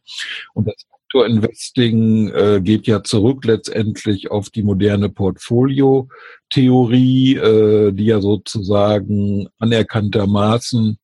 Und 0.53 0.67
das 0.67 0.75
Faktor 0.91 1.25
Investing 1.25 2.29
äh, 2.29 2.61
geht 2.61 2.85
ja 2.85 3.03
zurück 3.03 3.43
letztendlich 3.43 4.29
auf 4.29 4.51
die 4.51 4.61
moderne 4.61 5.09
Portfolio-Theorie, 5.09 7.37
äh, 7.37 7.91
die 7.91 8.05
ja 8.05 8.21
sozusagen 8.21 9.47
anerkanntermaßen 9.57 10.99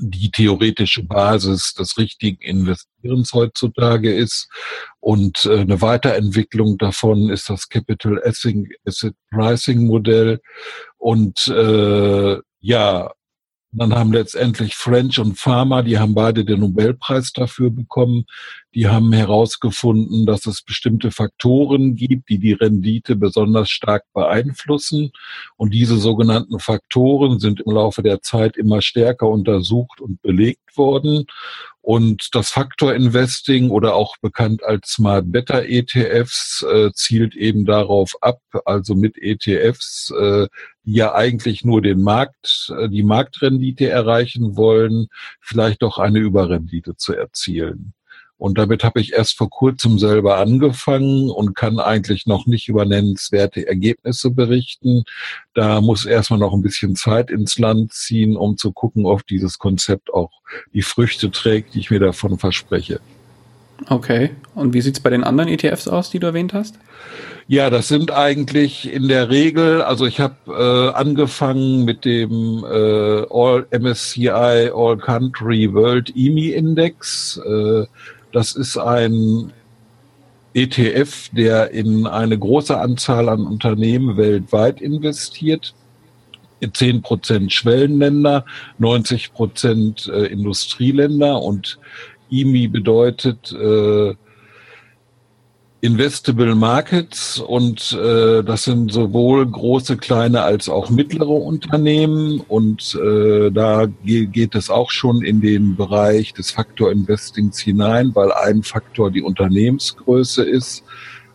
die 0.00 0.30
theoretische 0.30 1.04
Basis 1.04 1.74
des 1.74 1.96
richtigen 1.98 2.40
Investierens 2.42 3.32
heutzutage 3.32 4.14
ist. 4.14 4.48
Und 5.00 5.44
äh, 5.46 5.60
eine 5.60 5.80
Weiterentwicklung 5.80 6.78
davon 6.78 7.30
ist 7.30 7.50
das 7.50 7.68
Capital 7.68 8.22
Asset 8.24 9.14
Pricing 9.30 9.86
Modell. 9.86 10.40
Und 10.98 11.46
äh, 11.48 12.38
ja, 12.60 13.12
dann 13.76 13.94
haben 13.94 14.12
letztendlich 14.12 14.76
French 14.76 15.18
und 15.18 15.38
Pharma, 15.38 15.82
die 15.82 15.98
haben 15.98 16.14
beide 16.14 16.44
den 16.44 16.60
Nobelpreis 16.60 17.32
dafür 17.32 17.70
bekommen. 17.70 18.24
Die 18.74 18.88
haben 18.88 19.12
herausgefunden, 19.12 20.26
dass 20.26 20.46
es 20.46 20.62
bestimmte 20.62 21.10
Faktoren 21.10 21.96
gibt, 21.96 22.28
die 22.28 22.38
die 22.38 22.52
Rendite 22.52 23.16
besonders 23.16 23.70
stark 23.70 24.04
beeinflussen. 24.12 25.10
Und 25.56 25.74
diese 25.74 25.96
sogenannten 25.96 26.60
Faktoren 26.60 27.40
sind 27.40 27.60
im 27.60 27.72
Laufe 27.72 28.02
der 28.02 28.22
Zeit 28.22 28.56
immer 28.56 28.80
stärker 28.80 29.28
untersucht 29.28 30.00
und 30.00 30.22
belegt 30.22 30.76
worden. 30.76 31.26
Und 31.84 32.34
das 32.34 32.48
Faktor 32.48 32.94
Investing 32.94 33.68
oder 33.68 33.94
auch 33.94 34.16
bekannt 34.22 34.64
als 34.64 34.92
Smart 34.92 35.30
Beta 35.30 35.60
ETFs 35.60 36.64
äh, 36.66 36.90
zielt 36.94 37.36
eben 37.36 37.66
darauf 37.66 38.14
ab, 38.22 38.40
also 38.64 38.94
mit 38.94 39.18
ETFs, 39.18 40.10
äh, 40.18 40.46
die 40.86 40.94
ja 40.94 41.14
eigentlich 41.14 41.62
nur 41.62 41.82
den 41.82 42.00
Markt, 42.02 42.72
äh, 42.74 42.88
die 42.88 43.02
Marktrendite 43.02 43.90
erreichen 43.90 44.56
wollen, 44.56 45.08
vielleicht 45.42 45.82
doch 45.82 45.98
eine 45.98 46.20
Überrendite 46.20 46.96
zu 46.96 47.12
erzielen. 47.12 47.92
Und 48.44 48.58
damit 48.58 48.84
habe 48.84 49.00
ich 49.00 49.14
erst 49.14 49.38
vor 49.38 49.48
kurzem 49.48 49.98
selber 49.98 50.36
angefangen 50.36 51.30
und 51.30 51.54
kann 51.54 51.78
eigentlich 51.78 52.26
noch 52.26 52.44
nicht 52.44 52.68
über 52.68 52.84
nennenswerte 52.84 53.66
Ergebnisse 53.66 54.30
berichten. 54.30 55.04
Da 55.54 55.80
muss 55.80 56.04
erstmal 56.04 56.40
noch 56.40 56.52
ein 56.52 56.60
bisschen 56.60 56.94
Zeit 56.94 57.30
ins 57.30 57.58
Land 57.58 57.94
ziehen, 57.94 58.36
um 58.36 58.58
zu 58.58 58.72
gucken, 58.72 59.06
ob 59.06 59.26
dieses 59.26 59.58
Konzept 59.58 60.12
auch 60.12 60.30
die 60.74 60.82
Früchte 60.82 61.30
trägt, 61.30 61.72
die 61.72 61.78
ich 61.78 61.90
mir 61.90 62.00
davon 62.00 62.38
verspreche. 62.38 63.00
Okay. 63.88 64.32
Und 64.54 64.74
wie 64.74 64.82
sieht 64.82 64.96
es 64.96 65.02
bei 65.02 65.08
den 65.08 65.24
anderen 65.24 65.48
ETFs 65.48 65.88
aus, 65.88 66.10
die 66.10 66.18
du 66.18 66.26
erwähnt 66.26 66.52
hast? 66.52 66.74
Ja, 67.46 67.70
das 67.70 67.88
sind 67.88 68.10
eigentlich 68.10 68.90
in 68.92 69.08
der 69.08 69.28
Regel, 69.28 69.82
also 69.82 70.06
ich 70.06 70.20
habe 70.20 70.34
äh, 70.48 70.94
angefangen 70.94 71.84
mit 71.84 72.04
dem 72.04 72.64
äh, 72.64 73.26
All 73.30 73.66
MSCI 73.70 74.70
All 74.74 74.96
Country 74.98 75.72
World 75.72 76.10
EMI 76.16 76.52
Index. 76.52 77.38
Äh, 77.38 77.84
das 78.34 78.56
ist 78.56 78.76
ein 78.76 79.52
ETF, 80.54 81.28
der 81.32 81.70
in 81.70 82.06
eine 82.06 82.36
große 82.36 82.76
Anzahl 82.76 83.28
an 83.28 83.46
Unternehmen 83.46 84.16
weltweit 84.16 84.80
investiert. 84.80 85.72
10 86.72 87.02
Prozent 87.02 87.52
Schwellenländer, 87.52 88.44
90 88.78 89.34
Prozent 89.34 90.06
äh, 90.06 90.26
Industrieländer 90.26 91.42
und 91.42 91.78
IMI 92.30 92.68
bedeutet 92.68 93.52
äh, 93.52 94.14
Investable 95.84 96.54
Markets 96.54 97.38
und 97.38 97.92
äh, 97.92 98.42
das 98.42 98.64
sind 98.64 98.90
sowohl 98.90 99.44
große, 99.46 99.98
kleine 99.98 100.40
als 100.40 100.70
auch 100.70 100.88
mittlere 100.88 101.28
Unternehmen 101.28 102.40
und 102.48 102.94
äh, 102.94 103.50
da 103.50 103.84
ge 104.02 104.24
geht 104.24 104.54
es 104.54 104.70
auch 104.70 104.90
schon 104.90 105.20
in 105.20 105.42
den 105.42 105.76
Bereich 105.76 106.32
des 106.32 106.52
Faktor 106.52 106.90
Investings 106.90 107.60
hinein, 107.60 108.12
weil 108.14 108.32
ein 108.32 108.62
Faktor 108.62 109.10
die 109.10 109.20
Unternehmensgröße 109.20 110.42
ist. 110.42 110.84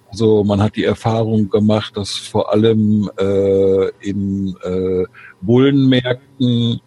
Also 0.09 0.43
man 0.43 0.63
hat 0.63 0.75
die 0.75 0.83
Erfahrung 0.83 1.51
gemacht, 1.51 1.95
dass 1.95 2.13
vor 2.13 2.51
allem 2.51 3.07
äh, 3.19 3.89
in 3.99 4.55
äh, 4.63 5.05
Bullenmärkten 5.41 6.81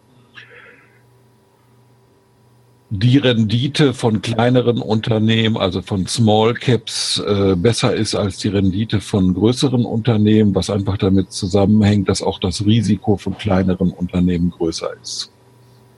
die 2.94 3.16
Rendite 3.16 3.94
von 3.94 4.20
kleineren 4.20 4.76
Unternehmen, 4.82 5.56
also 5.56 5.80
von 5.80 6.06
Small 6.06 6.52
Caps, 6.52 7.22
äh, 7.26 7.56
besser 7.56 7.94
ist 7.94 8.14
als 8.14 8.36
die 8.36 8.48
Rendite 8.48 9.00
von 9.00 9.32
größeren 9.32 9.86
Unternehmen, 9.86 10.54
was 10.54 10.68
einfach 10.68 10.98
damit 10.98 11.32
zusammenhängt, 11.32 12.10
dass 12.10 12.20
auch 12.20 12.38
das 12.38 12.66
Risiko 12.66 13.16
von 13.16 13.38
kleineren 13.38 13.92
Unternehmen 13.92 14.50
größer 14.50 14.90
ist. 15.00 15.30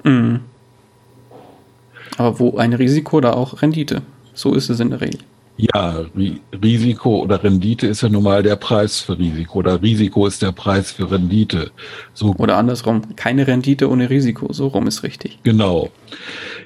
Mhm. 0.05 0.39
Aber 2.17 2.39
wo 2.39 2.59
ein 2.59 2.73
Risiko, 2.73 3.21
da 3.21 3.33
auch 3.33 3.61
Rendite. 3.61 4.03
So 4.33 4.55
ist 4.55 4.71
es 4.71 4.79
in 4.79 4.91
der 4.91 5.01
Regel. 5.01 5.19
Ja, 5.57 6.05
Risiko 6.63 7.23
oder 7.23 7.43
Rendite 7.43 7.87
ist 7.87 8.03
ja 8.03 8.09
normal 8.09 8.43
der 8.43 8.57
Preis 8.57 9.01
für 9.01 9.17
Risiko 9.17 9.61
oder 9.61 9.81
Risiko 9.81 10.27
ist 10.27 10.43
der 10.43 10.51
Preis 10.51 10.91
für 10.91 11.11
Rendite. 11.11 11.71
So 12.13 12.35
oder 12.39 12.57
andersrum, 12.57 13.15
keine 13.15 13.47
Rendite 13.47 13.89
ohne 13.89 14.11
Risiko, 14.11 14.53
so 14.53 14.67
rum 14.67 14.89
ist 14.89 15.05
richtig. 15.05 15.39
Genau. 15.45 15.91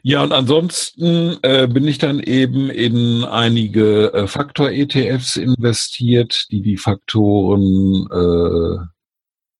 Ja, 0.03 0.23
und 0.23 0.33
ansonsten 0.33 1.39
äh, 1.43 1.67
bin 1.67 1.87
ich 1.89 1.99
dann 1.99 2.21
eben 2.21 2.71
in 2.71 3.25
einige 3.25 4.13
äh, 4.13 4.27
Faktor-ETFs 4.27 5.37
investiert, 5.37 6.47
die 6.51 6.63
die 6.63 6.77
Faktoren 6.77 8.07
äh, 8.11 8.85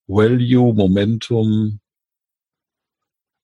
Value, 0.07 0.75
Momentum, 0.75 1.81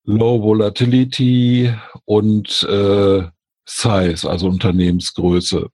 Low 0.04 0.42
Volatility 0.42 1.74
und 2.04 2.62
äh, 2.64 3.24
Size, 3.66 4.30
also 4.30 4.48
Unternehmensgröße. 4.48 5.68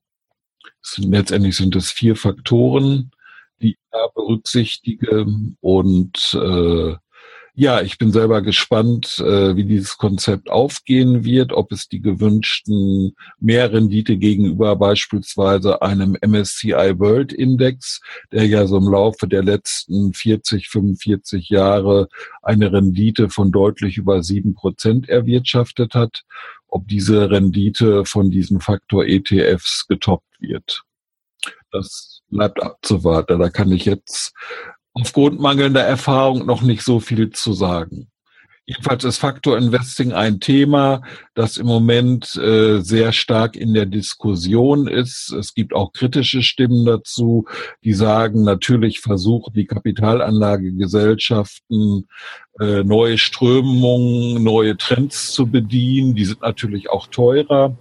Sind, 0.83 1.11
letztendlich 1.11 1.57
sind 1.57 1.77
es 1.77 1.91
vier 1.91 2.17
Faktoren, 2.17 3.11
die 3.61 3.71
ich 3.71 3.79
da 3.91 4.07
berücksichtige. 4.15 5.27
Und 5.61 6.35
äh, 6.35 6.95
ja, 7.61 7.83
ich 7.83 7.99
bin 7.99 8.11
selber 8.11 8.41
gespannt, 8.41 9.19
äh, 9.19 9.55
wie 9.55 9.65
dieses 9.65 9.99
Konzept 9.99 10.51
aufgehen 10.51 11.25
wird, 11.25 11.53
ob 11.53 11.73
es 11.73 11.89
die 11.89 12.01
gewünschten 12.01 13.15
Mehrrendite 13.39 14.17
gegenüber 14.17 14.77
beispielsweise 14.77 15.83
einem 15.83 16.17
MSCI 16.23 16.99
World 16.99 17.35
Index, 17.35 18.01
der 18.33 18.47
ja 18.47 18.67
so 18.67 18.79
im 18.79 18.89
Laufe 18.89 19.29
der 19.29 19.43
letzten 19.43 20.15
40, 20.15 20.71
45 20.71 21.51
Jahre 21.51 22.09
eine 22.41 22.73
Rendite 22.73 23.29
von 23.29 23.53
deutlich 23.53 23.99
über 23.99 24.23
sieben 24.23 24.55
Prozent 24.55 25.11
erwirtschaftet 25.11 25.95
hat, 25.95 26.23
ob 26.67 26.89
diese 26.89 27.31
Rendite 27.31 28.07
von 28.07 28.31
diesen 28.31 28.61
Faktor 28.61 29.05
ETFs 29.05 29.85
getoppt 29.87 30.41
wird. 30.41 30.83
Das 31.73 32.23
bleibt 32.31 32.63
abzuwarten. 32.63 33.39
Da 33.39 33.51
kann 33.51 33.71
ich 33.71 33.85
jetzt 33.85 34.33
aufgrund 35.01 35.41
mangelnder 35.41 35.83
Erfahrung 35.83 36.47
noch 36.47 36.63
nicht 36.63 36.83
so 36.83 37.01
viel 37.01 37.31
zu 37.31 37.53
sagen. 37.53 38.11
Jedenfalls 38.71 39.03
ist 39.03 39.19
Faktor 39.19 39.59
Investing 39.59 40.13
ein 40.13 40.39
Thema, 40.39 41.03
das 41.35 41.57
im 41.57 41.67
Moment 41.67 42.37
äh, 42.37 42.79
sehr 42.83 43.11
stark 43.11 43.57
in 43.57 43.75
der 43.75 43.87
Diskussion 43.87 44.87
ist. 44.87 45.33
Es 45.33 45.55
gibt 45.55 45.75
auch 45.75 45.93
kritische 45.93 46.43
Stimmen 46.43 46.87
dazu, 46.87 47.47
die 47.83 47.95
sagen, 47.95 48.45
natürlich 48.45 49.01
versuchen 49.01 49.55
die 49.55 49.67
Kapitalanlagegesellschaften 49.67 52.07
äh, 52.61 52.85
neue 52.85 53.19
Strömungen, 53.19 54.45
neue 54.45 54.77
Trends 54.77 55.33
zu 55.33 55.49
bedienen. 55.49 56.15
Die 56.15 56.27
sind 56.27 56.43
natürlich 56.43 56.91
auch 56.91 57.09
teurer 57.09 57.77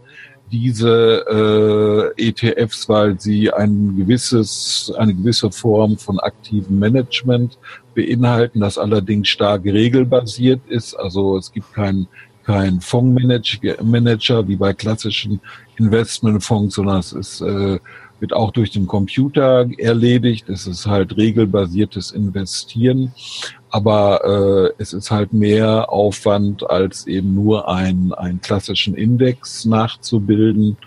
diese 0.51 2.13
äh, 2.17 2.29
ETFs, 2.29 2.89
weil 2.89 3.19
sie 3.19 3.51
ein 3.53 3.95
gewisses, 3.97 4.91
eine 4.97 5.13
gewisse 5.13 5.51
Form 5.51 5.97
von 5.97 6.19
aktivem 6.19 6.79
Management 6.79 7.57
beinhalten, 7.95 8.59
das 8.61 8.77
allerdings 8.77 9.27
stark 9.27 9.65
regelbasiert 9.65 10.61
ist. 10.67 10.95
Also 10.95 11.37
es 11.37 11.51
gibt 11.51 11.73
kein 11.73 12.07
kein 12.49 12.81
Fondsmanager 12.81 14.47
wie 14.47 14.55
bei 14.55 14.73
klassischen 14.73 15.39
Investmentfonds, 15.77 16.73
sondern 16.75 16.97
es 16.97 17.13
ist, 17.13 17.41
äh, 17.41 17.77
wird 18.19 18.33
auch 18.33 18.51
durch 18.51 18.71
den 18.71 18.88
Computer 18.88 19.67
erledigt. 19.77 20.49
Es 20.49 20.67
ist 20.67 20.85
halt 20.85 21.17
regelbasiertes 21.17 22.11
Investieren 22.11 23.13
aber 23.69 24.73
äh, 24.77 24.81
es 24.81 24.93
ist 24.93 25.11
halt 25.11 25.33
mehr 25.33 25.91
Aufwand, 25.91 26.69
als 26.69 27.07
eben 27.07 27.35
nur 27.35 27.69
ein, 27.69 28.13
einen 28.13 28.41
klassischen 28.41 28.95
Index 28.95 29.65
nachzubilden. 29.65 30.77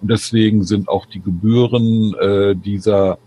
Und 0.00 0.10
deswegen 0.10 0.64
sind 0.64 0.88
auch 0.88 1.06
die 1.06 1.20
Gebühren 1.20 2.14
äh, 2.20 2.56
dieser 2.56 3.18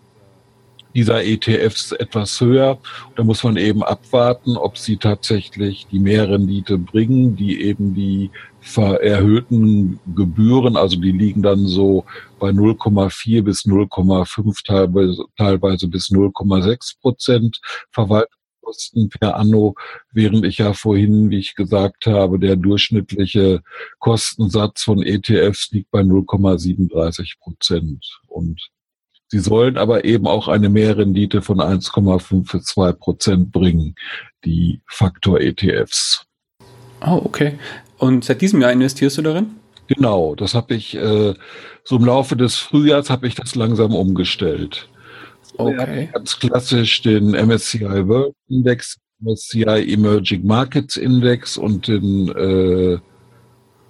dieser 0.96 1.24
ETFs 1.24 1.92
etwas 1.92 2.40
höher. 2.42 2.80
Da 3.16 3.24
muss 3.24 3.44
man 3.44 3.58
eben 3.58 3.84
abwarten, 3.84 4.58
ob 4.58 4.78
sie 4.78 4.98
tatsächlich 4.98 5.88
die 5.92 6.00
Mehrrendite 6.00 6.78
bringen, 6.78 7.36
die 7.36 7.62
eben 7.62 7.94
die 7.94 8.32
erhöhten 8.76 10.00
Gebühren, 10.16 10.76
also 10.76 11.00
die 11.00 11.12
liegen 11.12 11.44
dann 11.44 11.68
so 11.68 12.06
bei 12.40 12.50
0,4 12.50 13.44
bis 13.44 13.66
0,5 13.66 14.66
teilweise, 14.66 15.24
teilweise 15.38 15.88
bis 15.88 16.10
0,6 16.10 17.00
Prozent 17.00 17.62
Verwaltung 17.92 18.36
Kosten 18.66 19.10
per 19.10 19.38
Anno, 19.38 19.76
während 20.12 20.44
ich 20.44 20.58
ja 20.58 20.74
vorhin, 20.74 21.30
wie 21.30 21.38
ich 21.38 21.56
gesagt 21.56 22.08
habe, 22.08 22.40
der 22.40 22.56
durchschnittliche 22.56 23.62
Kostensatz 24.00 24.82
von 24.82 25.04
ETFs 25.04 25.70
liegt 25.72 25.92
bei 25.92 26.02
0,37 26.02 27.40
Prozent. 27.40 28.04
Und 28.28 28.70
sie 29.28 29.40
sollen 29.40 29.78
aber 29.78 30.06
eben 30.06 30.28
auch 30.28 30.48
eine 30.48 30.70
Mehrrendite 30.70 31.42
von 31.42 31.60
1,5 31.60 32.52
bis 32.52 32.66
2 32.66 32.92
Prozent 32.94 33.52
bringen, 33.52 33.96
die 34.44 34.82
Faktor-ETFs. 34.88 36.26
Oh, 37.02 37.22
okay. 37.24 37.58
Und 37.98 38.26
seit 38.26 38.42
diesem 38.42 38.62
Jahr 38.62 38.72
investierst 38.72 39.18
du 39.18 39.22
darin? 39.22 39.56
Genau, 39.88 40.36
das 40.36 40.56
habe 40.56 40.74
ich 40.74 40.96
äh, 40.96 41.34
so 41.84 41.98
im 41.98 42.06
Laufe 42.06 42.36
des 42.36 42.56
Frühjahrs 42.56 43.10
habe 43.10 43.28
ich 43.28 43.36
das 43.36 43.56
langsam 43.56 43.94
umgestellt. 43.94 44.90
Okay. 45.58 46.10
Ganz 46.12 46.40
klassisch 46.40 47.02
den 47.02 47.32
MSCI 47.32 48.08
World 48.08 48.34
Index, 48.50 48.98
MSCI 49.22 49.94
Emerging 49.94 50.46
Markets 50.46 50.98
Index 50.98 51.58
und 51.58 51.88
den 51.88 52.30
äh, 52.30 52.98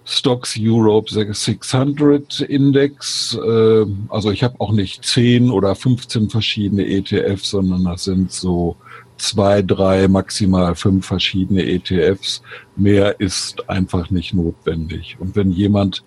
Stocks 0.06 0.56
Europe 0.60 1.12
600 1.12 2.42
Index. 2.42 3.38
Äh, 3.44 3.86
also 4.10 4.32
ich 4.32 4.44
habe 4.44 4.56
auch 4.60 4.72
nicht 4.72 5.04
10 5.04 5.50
oder 5.50 5.76
15 5.76 6.30
verschiedene 6.30 6.86
ETFs, 6.86 7.50
sondern 7.50 7.84
das 7.86 8.04
sind 8.06 8.32
so 8.32 8.78
zwei, 9.18 9.62
drei, 9.62 10.08
maximal 10.08 10.76
fünf 10.76 11.08
verschiedene 11.08 11.66
ETFs. 11.66 12.42
Mehr 12.76 13.20
ist 13.20 13.68
einfach 13.70 14.10
nicht 14.12 14.34
notwendig. 14.34 15.18
Und 15.20 15.36
wenn 15.36 15.52
jemand 15.52 16.04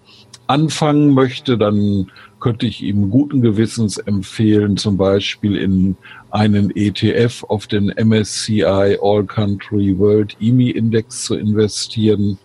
anfangen 0.47 1.13
möchte, 1.13 1.59
dann 1.59 2.11
könnte 2.41 2.67
ich 2.67 2.83
ihm 2.83 3.11
guten 3.11 3.43
Gewissens 3.43 3.99
empfehlen, 3.99 4.77
zum 4.77 4.97
Beispiel 4.97 5.57
in 5.57 5.97
einen 6.31 6.71
ETF 6.75 7.45
auf 7.49 7.67
den 7.67 7.93
MSCI 7.97 8.99
All 9.03 9.25
Country 9.27 9.99
World 9.99 10.37
EMI 10.41 10.71
Index 10.71 11.25
zu 11.25 11.35
investieren. 11.35 12.39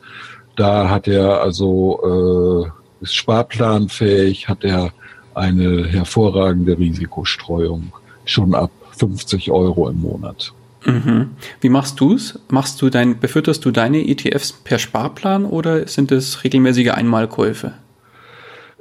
Da 0.56 0.90
hat 0.90 1.08
er 1.08 1.42
also 1.42 2.70
äh, 2.70 3.04
ist 3.04 3.16
sparplanfähig, 3.16 4.48
hat 4.48 4.64
er 4.64 4.92
eine 5.34 5.88
hervorragende 5.88 6.78
Risikostreuung 6.78 7.92
schon 8.26 8.54
ab 8.54 8.72
50 8.98 9.52
Euro 9.52 9.90
im 9.90 10.02
Monat. 10.02 10.54
Mhm. 10.86 11.32
Wie 11.62 11.70
machst 11.70 12.00
du 12.00 12.14
es? 12.14 12.40
Machst 12.50 12.82
du 12.82 12.90
dein, 12.90 13.20
befütterst 13.20 13.64
du 13.66 13.72
deine 13.72 14.08
ETFs 14.08 14.52
per 14.52 14.80
Sparplan 14.80 15.46
oder 15.46 15.88
sind 15.88 16.12
es 16.12 16.44
regelmäßige 16.44 16.90
Einmalkäufe? 16.90 17.74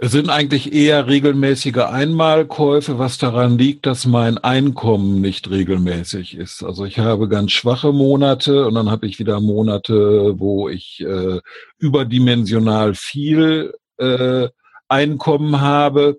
Es 0.04 0.10
sind 0.10 0.30
eigentlich 0.30 0.72
eher 0.72 1.06
regelmäßige 1.06 1.76
Einmalkäufe, 1.76 2.98
was 2.98 3.18
daran 3.18 3.56
liegt, 3.56 3.86
dass 3.86 4.04
mein 4.04 4.36
Einkommen 4.36 5.20
nicht 5.20 5.48
regelmäßig 5.48 6.36
ist. 6.36 6.64
Also 6.64 6.84
ich 6.84 6.98
habe 6.98 7.28
ganz 7.28 7.52
schwache 7.52 7.92
Monate 7.92 8.66
und 8.66 8.74
dann 8.74 8.90
habe 8.90 9.06
ich 9.06 9.20
wieder 9.20 9.38
Monate, 9.38 10.40
wo 10.40 10.68
ich 10.68 11.04
äh, 11.06 11.38
überdimensional 11.78 12.96
viel 12.96 13.74
äh, 13.98 14.48
Einkommen 14.88 15.60
habe 15.60 16.18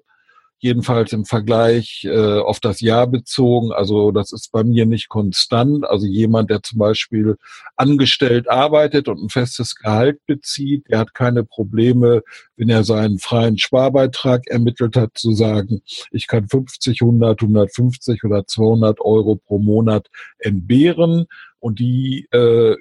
jedenfalls 0.64 1.12
im 1.12 1.26
Vergleich 1.26 2.06
äh, 2.06 2.40
auf 2.40 2.62
das 2.62 2.80
Jahr 2.80 3.06
bezogen. 3.06 3.74
Also 3.74 4.12
das 4.12 4.32
ist 4.32 4.50
bei 4.52 4.64
mir 4.64 4.86
nicht 4.86 5.10
konstant. 5.10 5.86
Also 5.86 6.08
jemand, 6.08 6.50
der 6.50 6.64
zum 6.64 6.80
Beispiel 6.80 7.36
angestellt 7.76 8.50
arbeitet 8.50 9.10
und 9.10 9.22
ein 9.22 9.30
festes 9.30 9.76
Gehalt 9.76 10.26
bezieht, 10.26 10.90
der 10.90 11.00
hat 11.00 11.14
keine 11.14 11.44
Probleme, 11.44 12.24
wenn 12.56 12.70
er 12.70 12.86
seinen 12.86 13.20
freien 13.20 13.58
Sparbeitrag 13.58 14.48
ermittelt 14.48 14.96
hat, 14.96 15.12
zu 15.16 15.34
sagen, 15.34 15.82
ich 16.12 16.28
kann 16.28 16.48
50, 16.48 17.02
100, 17.02 17.42
150 17.42 18.24
oder 18.24 18.48
200 18.48 19.02
Euro 19.02 19.36
pro 19.36 19.60
Monat 19.60 20.08
entbehren 20.40 21.26
und 21.60 21.80
die 21.80 22.28
äh, 22.32 22.78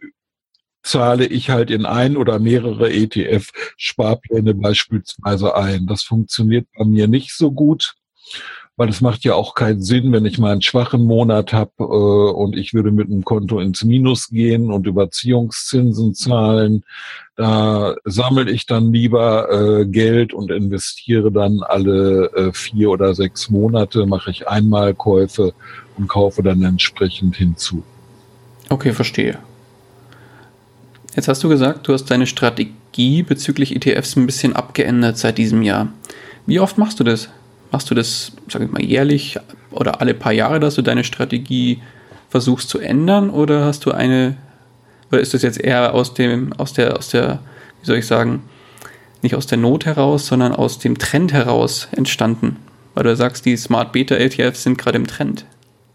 zahle 0.82 1.26
ich 1.26 1.50
halt 1.50 1.70
in 1.70 1.86
ein 1.86 2.16
oder 2.16 2.38
mehrere 2.38 2.90
ETF-Sparpläne 2.90 4.54
beispielsweise 4.54 5.54
ein. 5.56 5.86
Das 5.86 6.02
funktioniert 6.02 6.66
bei 6.76 6.84
mir 6.84 7.08
nicht 7.08 7.36
so 7.36 7.52
gut, 7.52 7.94
weil 8.76 8.88
es 8.88 9.00
macht 9.00 9.22
ja 9.24 9.34
auch 9.34 9.54
keinen 9.54 9.82
Sinn, 9.82 10.12
wenn 10.12 10.24
ich 10.24 10.38
mal 10.38 10.52
einen 10.52 10.62
schwachen 10.62 11.04
Monat 11.04 11.52
habe 11.52 11.72
äh, 11.78 11.82
und 11.84 12.56
ich 12.56 12.74
würde 12.74 12.90
mit 12.90 13.08
einem 13.08 13.22
Konto 13.22 13.60
ins 13.60 13.84
Minus 13.84 14.28
gehen 14.28 14.72
und 14.72 14.86
Überziehungszinsen 14.86 16.14
zahlen. 16.14 16.82
Da 17.36 17.94
sammle 18.04 18.50
ich 18.50 18.66
dann 18.66 18.92
lieber 18.92 19.50
äh, 19.50 19.86
Geld 19.86 20.32
und 20.32 20.50
investiere 20.50 21.30
dann 21.30 21.60
alle 21.62 22.32
äh, 22.34 22.52
vier 22.52 22.90
oder 22.90 23.14
sechs 23.14 23.50
Monate, 23.50 24.06
mache 24.06 24.30
ich 24.30 24.48
Einmalkäufe 24.48 25.52
und 25.96 26.08
kaufe 26.08 26.42
dann 26.42 26.62
entsprechend 26.62 27.36
hinzu. 27.36 27.84
Okay, 28.68 28.92
verstehe. 28.92 29.38
Jetzt 31.14 31.28
hast 31.28 31.42
du 31.44 31.48
gesagt, 31.48 31.88
du 31.88 31.92
hast 31.92 32.06
deine 32.06 32.26
Strategie 32.26 33.22
bezüglich 33.22 33.76
ETFs 33.76 34.16
ein 34.16 34.26
bisschen 34.26 34.54
abgeändert 34.54 35.18
seit 35.18 35.38
diesem 35.38 35.62
Jahr. 35.62 35.88
Wie 36.46 36.60
oft 36.60 36.78
machst 36.78 37.00
du 37.00 37.04
das? 37.04 37.28
machst 37.72 37.90
du 37.90 37.94
das, 37.94 38.32
sag 38.48 38.62
ich 38.62 38.70
mal, 38.70 38.82
jährlich 38.82 39.38
oder 39.70 40.00
alle 40.00 40.14
paar 40.14 40.32
Jahre, 40.32 40.60
dass 40.60 40.74
du 40.74 40.82
deine 40.82 41.04
Strategie 41.04 41.80
versuchst 42.28 42.68
zu 42.68 42.78
ändern 42.78 43.30
oder 43.30 43.64
hast 43.64 43.84
du 43.86 43.92
eine, 43.92 44.36
oder 45.10 45.20
ist 45.20 45.34
das 45.34 45.42
jetzt 45.42 45.60
eher 45.60 45.94
aus 45.94 46.14
dem, 46.14 46.52
aus 46.52 46.74
der, 46.74 46.96
aus 46.96 47.08
der, 47.08 47.40
wie 47.80 47.86
soll 47.86 47.96
ich 47.96 48.06
sagen, 48.06 48.42
nicht 49.22 49.34
aus 49.34 49.46
der 49.46 49.58
Not 49.58 49.86
heraus, 49.86 50.26
sondern 50.26 50.54
aus 50.54 50.78
dem 50.78 50.98
Trend 50.98 51.32
heraus 51.32 51.88
entstanden? 51.92 52.56
Weil 52.94 53.04
du 53.04 53.16
sagst, 53.16 53.46
die 53.46 53.56
Smart 53.56 53.92
Beta 53.92 54.14
LTFs 54.14 54.64
sind 54.64 54.76
gerade 54.76 54.98
im 54.98 55.06
Trend. 55.06 55.46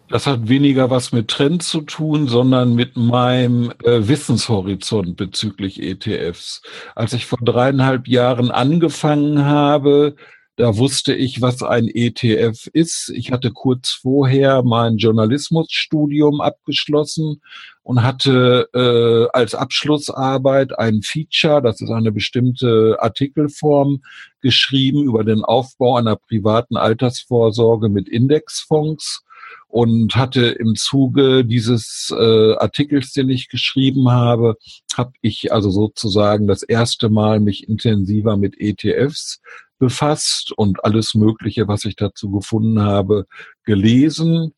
Das 0.10 0.26
hat 0.26 0.48
weniger 0.48 0.90
was 0.90 1.12
mit 1.12 1.28
Trend 1.28 1.64
zu 1.64 1.82
tun, 1.82 2.28
sondern 2.28 2.76
mit 2.76 2.96
meinem 2.96 3.72
äh, 3.84 4.08
Wissenshorizont 4.08 5.18
bezüglich 5.18 5.82
ETFs. 5.82 6.62
Als 6.96 7.12
ich 7.12 7.26
vor 7.26 7.40
dreieinhalb 7.42 8.08
Jahren 8.08 8.50
angefangen 8.50 9.44
habe, 9.44 10.16
da 10.56 10.78
wusste 10.78 11.14
ich, 11.14 11.42
was 11.42 11.62
ein 11.62 11.88
ETF 11.88 12.68
ist. 12.74 13.12
Ich 13.14 13.32
hatte 13.32 13.52
kurz 13.52 13.92
vorher 13.92 14.64
mein 14.64 14.98
Journalismusstudium 14.98 16.42
abgeschlossen 16.42 17.42
und 17.84 18.02
hatte 18.02 18.68
äh, 18.74 19.38
als 19.38 19.54
Abschlussarbeit 19.56 20.80
ein 20.80 21.04
Feature, 21.04 21.62
das 21.62 21.80
ist 21.82 21.92
eine 21.92 22.12
bestimmte 22.12 22.98
Artikelform, 23.00 24.02
geschrieben 24.42 25.04
über 25.04 25.24
den 25.24 25.44
Aufbau 25.44 25.98
einer 25.98 26.16
privaten 26.16 26.76
Altersvorsorge 26.78 27.90
mit 27.90 28.10
Indexfonds 28.10 29.26
und 29.68 30.16
hatte 30.16 30.46
im 30.46 30.76
Zuge 30.76 31.46
dieses 31.46 32.14
äh, 32.18 32.54
Artikels, 32.56 33.12
den 33.12 33.30
ich 33.30 33.50
geschrieben 33.50 34.10
habe, 34.10 34.56
habe 34.96 35.12
ich 35.22 35.52
also 35.52 35.70
sozusagen 35.70 36.48
das 36.48 36.64
erste 36.64 37.10
Mal 37.10 37.40
mich 37.40 37.68
intensiver 37.68 38.38
mit 38.38 38.60
ETFs 38.60 39.40
befasst 39.78 40.52
und 40.56 40.84
alles 40.84 41.14
Mögliche, 41.14 41.68
was 41.68 41.86
ich 41.86 41.96
dazu 41.96 42.32
gefunden 42.32 42.82
habe, 42.82 43.26
gelesen. 43.64 44.54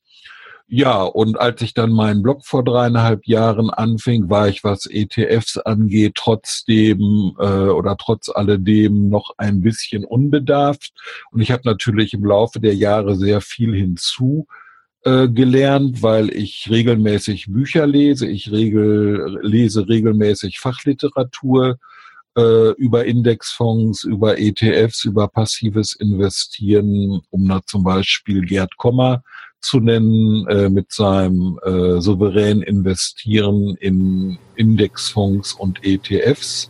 Ja, 0.72 1.02
und 1.02 1.40
als 1.40 1.64
ich 1.64 1.74
dann 1.74 1.92
meinen 1.92 2.22
Blog 2.22 2.46
vor 2.46 2.64
dreieinhalb 2.64 3.26
Jahren 3.26 3.72
anfing, 3.72 4.30
war 4.30 4.48
ich, 4.48 4.64
was 4.64 4.86
ETFs 4.86 5.58
angeht, 5.58 6.14
trotzdem 6.14 7.36
äh, 7.40 7.70
oder 7.70 7.98
trotz 7.98 8.30
alledem 8.30 9.10
noch 9.10 9.34
ein 9.38 9.62
bisschen 9.62 10.06
unbedarft. 10.06 10.92
Und 11.32 11.42
ich 11.42 11.52
habe 11.52 11.64
natürlich 11.66 12.14
im 12.14 12.24
Laufe 12.24 12.60
der 12.60 12.76
Jahre 12.76 13.16
sehr 13.16 13.42
viel 13.42 13.74
hinzu 13.74 14.46
äh, 15.04 15.28
gelernt, 15.28 16.02
weil 16.04 16.30
ich 16.30 16.68
regelmäßig 16.70 17.48
Bücher 17.48 17.88
lese. 17.88 18.28
Ich 18.28 18.52
regel, 18.52 19.40
lese 19.42 19.88
regelmäßig 19.88 20.60
Fachliteratur 20.60 21.78
äh, 22.36 22.72
über 22.74 23.06
Indexfonds, 23.06 24.04
über 24.04 24.38
ETFs, 24.40 25.06
über 25.06 25.28
passives 25.28 25.94
Investieren, 25.96 27.22
um 27.30 27.48
da 27.48 27.62
zum 27.66 27.84
Beispiel 27.84 28.42
Gerd 28.42 28.76
Kommer 28.78 29.24
zu 29.62 29.80
nennen, 29.80 30.48
äh, 30.48 30.70
mit 30.70 30.92
seinem 30.92 31.60
äh, 31.64 32.00
souverän 32.02 32.62
Investieren 32.62 33.76
in 33.80 34.38
Indexfonds 34.56 35.54
und 35.54 35.84
ETFs. 35.84 36.70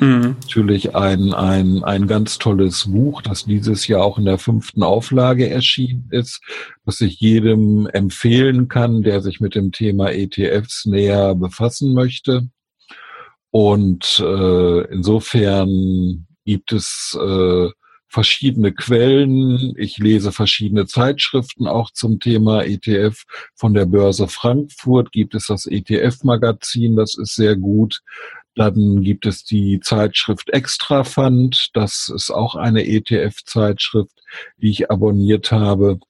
Mhm. 0.00 0.36
Natürlich 0.42 0.94
ein, 0.94 1.32
ein, 1.32 1.82
ein 1.82 2.06
ganz 2.06 2.38
tolles 2.38 2.90
Buch, 2.90 3.22
das 3.22 3.44
dieses 3.44 3.86
Jahr 3.86 4.04
auch 4.04 4.18
in 4.18 4.26
der 4.26 4.38
fünften 4.38 4.82
Auflage 4.82 5.48
erschienen 5.48 6.08
ist, 6.10 6.40
das 6.84 7.00
ich 7.00 7.20
jedem 7.20 7.86
empfehlen 7.86 8.68
kann, 8.68 9.02
der 9.02 9.22
sich 9.22 9.40
mit 9.40 9.54
dem 9.54 9.72
Thema 9.72 10.12
ETFs 10.12 10.84
näher 10.86 11.34
befassen 11.34 11.94
möchte. 11.94 12.48
Und 13.50 14.22
äh, 14.24 14.80
insofern 14.92 16.26
gibt 16.44 16.72
es 16.72 17.18
äh, 17.20 17.68
verschiedene 18.08 18.72
Quellen. 18.72 19.74
Ich 19.76 19.98
lese 19.98 20.32
verschiedene 20.32 20.86
Zeitschriften 20.86 21.66
auch 21.66 21.90
zum 21.90 22.20
Thema 22.20 22.62
ETF. 22.62 23.24
Von 23.54 23.74
der 23.74 23.86
Börse 23.86 24.28
Frankfurt 24.28 25.12
gibt 25.12 25.34
es 25.34 25.46
das 25.46 25.66
ETF-Magazin, 25.66 26.96
das 26.96 27.16
ist 27.16 27.34
sehr 27.34 27.56
gut. 27.56 28.02
Dann 28.56 29.02
gibt 29.02 29.26
es 29.26 29.44
die 29.44 29.80
Zeitschrift 29.80 30.50
Extra 30.50 31.04
Fund. 31.04 31.68
Das 31.74 32.10
ist 32.12 32.30
auch 32.30 32.54
eine 32.54 32.86
ETF-Zeitschrift, 32.86 34.18
die 34.60 34.70
ich 34.70 34.90
abonniert 34.90 35.52
habe. 35.52 36.00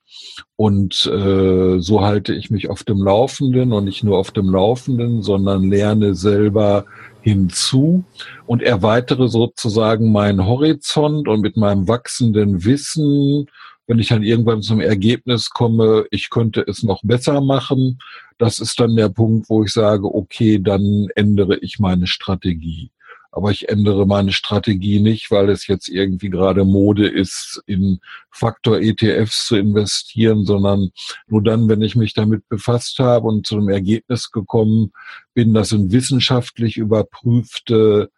Und 0.54 1.06
äh, 1.06 1.78
so 1.80 2.00
halte 2.02 2.34
ich 2.34 2.50
mich 2.50 2.70
auf 2.70 2.84
dem 2.84 3.02
Laufenden 3.02 3.72
und 3.72 3.84
nicht 3.84 4.04
nur 4.04 4.16
auf 4.16 4.30
dem 4.30 4.48
Laufenden, 4.48 5.22
sondern 5.22 5.68
lerne 5.68 6.14
selber 6.14 6.86
hinzu 7.20 8.04
und 8.46 8.62
erweitere 8.62 9.26
sozusagen 9.26 10.12
meinen 10.12 10.46
Horizont 10.46 11.26
und 11.26 11.40
mit 11.40 11.56
meinem 11.56 11.88
wachsenden 11.88 12.64
Wissen, 12.64 13.46
wenn 13.86 13.98
ich 13.98 14.08
dann 14.08 14.22
irgendwann 14.22 14.62
zum 14.62 14.80
Ergebnis 14.80 15.50
komme, 15.50 16.06
ich 16.10 16.30
könnte 16.30 16.64
es 16.66 16.82
noch 16.82 17.02
besser 17.04 17.40
machen, 17.40 17.98
das 18.38 18.58
ist 18.58 18.78
dann 18.80 18.96
der 18.96 19.08
Punkt, 19.08 19.48
wo 19.48 19.62
ich 19.64 19.72
sage, 19.72 20.12
okay, 20.12 20.58
dann 20.60 21.08
ändere 21.14 21.56
ich 21.58 21.78
meine 21.78 22.06
Strategie. 22.06 22.90
Aber 23.30 23.50
ich 23.50 23.68
ändere 23.68 24.06
meine 24.06 24.32
Strategie 24.32 24.98
nicht, 24.98 25.30
weil 25.30 25.50
es 25.50 25.66
jetzt 25.66 25.90
irgendwie 25.90 26.30
gerade 26.30 26.64
Mode 26.64 27.06
ist, 27.06 27.62
in 27.66 28.00
Faktor-ETFs 28.30 29.46
zu 29.46 29.56
investieren, 29.56 30.46
sondern 30.46 30.90
nur 31.26 31.42
dann, 31.42 31.68
wenn 31.68 31.82
ich 31.82 31.96
mich 31.96 32.14
damit 32.14 32.48
befasst 32.48 32.98
habe 32.98 33.28
und 33.28 33.46
zu 33.46 33.56
einem 33.56 33.68
Ergebnis 33.68 34.30
gekommen 34.30 34.90
bin, 35.34 35.52
das 35.52 35.68
sind 35.68 35.92
wissenschaftlich 35.92 36.78
überprüfte 36.78 38.10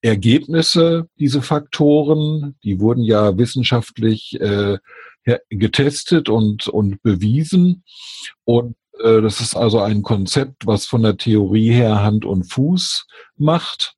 Ergebnisse, 0.00 1.06
diese 1.18 1.42
Faktoren. 1.42 2.56
Die 2.64 2.80
wurden 2.80 3.02
ja 3.02 3.36
wissenschaftlich 3.38 4.40
äh, 4.40 4.78
getestet 5.48 6.28
und, 6.28 6.68
und 6.68 7.02
bewiesen. 7.02 7.84
Und 8.44 8.76
äh, 9.00 9.20
das 9.20 9.40
ist 9.40 9.56
also 9.56 9.80
ein 9.80 10.02
Konzept, 10.02 10.66
was 10.66 10.86
von 10.86 11.02
der 11.02 11.16
Theorie 11.16 11.70
her 11.70 12.02
Hand 12.02 12.24
und 12.24 12.44
Fuß 12.44 13.06
macht. 13.36 13.94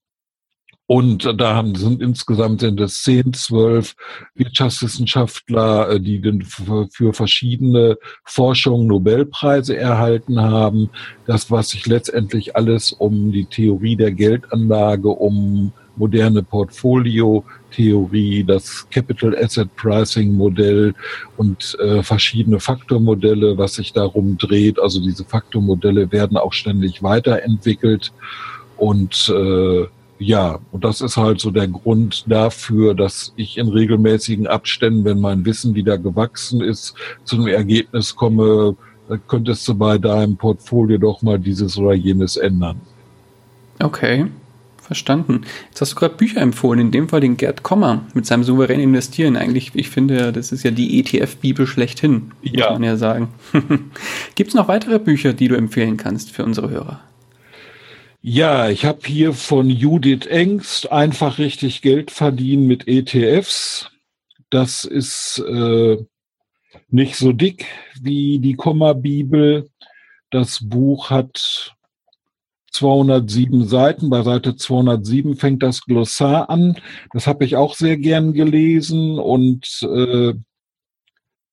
Und 0.86 1.40
da 1.40 1.54
haben, 1.54 1.74
sind 1.76 2.02
insgesamt 2.02 2.60
sind 2.60 2.78
es 2.78 3.02
zehn, 3.02 3.32
zwölf 3.32 3.94
Wirtschaftswissenschaftler, 4.34 5.92
äh, 5.92 6.00
die 6.00 6.20
für 6.90 7.14
verschiedene 7.14 7.96
Forschungen 8.24 8.88
Nobelpreise 8.88 9.76
erhalten 9.76 10.40
haben. 10.40 10.90
Das, 11.26 11.50
was 11.50 11.70
sich 11.70 11.86
letztendlich 11.86 12.54
alles 12.54 12.92
um 12.92 13.32
die 13.32 13.46
Theorie 13.46 13.96
der 13.96 14.12
Geldanlage, 14.12 15.08
um 15.08 15.72
moderne 15.96 16.42
Portfolio-Theorie, 16.42 18.44
das 18.44 18.86
Capital 18.90 19.36
Asset 19.36 19.74
Pricing 19.76 20.34
Modell 20.34 20.94
und 21.36 21.76
äh, 21.80 22.02
verschiedene 22.02 22.60
Faktormodelle, 22.60 23.58
was 23.58 23.74
sich 23.74 23.92
darum 23.92 24.38
dreht. 24.38 24.78
Also 24.78 25.00
diese 25.00 25.24
Faktormodelle 25.24 26.12
werden 26.12 26.36
auch 26.36 26.52
ständig 26.52 27.02
weiterentwickelt 27.02 28.12
und 28.76 29.32
äh, 29.34 29.86
ja, 30.18 30.60
und 30.70 30.84
das 30.84 31.00
ist 31.00 31.16
halt 31.16 31.40
so 31.40 31.50
der 31.50 31.68
Grund 31.68 32.24
dafür, 32.28 32.94
dass 32.94 33.32
ich 33.36 33.58
in 33.58 33.68
regelmäßigen 33.68 34.46
Abständen, 34.46 35.04
wenn 35.04 35.20
mein 35.20 35.44
Wissen 35.44 35.74
wieder 35.74 35.98
gewachsen 35.98 36.60
ist, 36.60 36.94
zu 37.24 37.36
einem 37.36 37.48
Ergebnis 37.48 38.14
komme, 38.14 38.76
könntest 39.28 39.66
du 39.68 39.74
bei 39.74 39.98
deinem 39.98 40.36
Portfolio 40.36 40.98
doch 40.98 41.22
mal 41.22 41.38
dieses 41.38 41.76
oder 41.76 41.94
jenes 41.94 42.36
ändern. 42.36 42.80
Okay, 43.80 44.26
verstanden. 44.84 45.42
Jetzt 45.70 45.80
hast 45.80 45.92
du 45.92 45.96
gerade 45.96 46.14
Bücher 46.16 46.40
empfohlen, 46.40 46.80
in 46.80 46.90
dem 46.90 47.08
Fall 47.08 47.20
den 47.20 47.36
Gerd 47.36 47.62
Kommer 47.62 48.04
mit 48.14 48.26
seinem 48.26 48.44
souveränen 48.44 48.84
Investieren. 48.84 49.36
Eigentlich, 49.36 49.72
ich 49.74 49.90
finde, 49.90 50.32
das 50.32 50.52
ist 50.52 50.62
ja 50.62 50.70
die 50.70 51.00
ETF-Bibel 51.00 51.66
schlechthin, 51.66 52.32
muss 52.42 52.52
ja. 52.52 52.72
man 52.72 52.82
ja 52.82 52.96
sagen. 52.96 53.28
Gibt 54.34 54.48
es 54.48 54.54
noch 54.54 54.68
weitere 54.68 54.98
Bücher, 54.98 55.32
die 55.32 55.48
du 55.48 55.56
empfehlen 55.56 55.96
kannst 55.96 56.30
für 56.30 56.44
unsere 56.44 56.70
Hörer? 56.70 57.00
Ja, 58.26 58.70
ich 58.70 58.86
habe 58.86 59.00
hier 59.04 59.34
von 59.34 59.68
Judith 59.68 60.26
Engst 60.26 60.90
einfach 60.90 61.38
richtig 61.38 61.82
Geld 61.82 62.10
verdienen 62.10 62.66
mit 62.66 62.88
ETFs. 62.88 63.90
Das 64.48 64.84
ist 64.84 65.44
äh, 65.46 65.98
nicht 66.88 67.16
so 67.16 67.32
dick 67.32 67.66
wie 68.00 68.38
die 68.38 68.54
Komma-Bibel. 68.54 69.68
Das 70.30 70.66
Buch 70.66 71.10
hat 71.10 71.73
207 72.74 73.66
Seiten. 73.66 74.10
Bei 74.10 74.22
Seite 74.22 74.56
207 74.56 75.36
fängt 75.36 75.62
das 75.62 75.82
Glossar 75.82 76.50
an. 76.50 76.76
Das 77.12 77.26
habe 77.26 77.44
ich 77.44 77.56
auch 77.56 77.74
sehr 77.74 77.96
gern 77.96 78.32
gelesen 78.32 79.18
und 79.18 79.82
äh, 79.82 80.34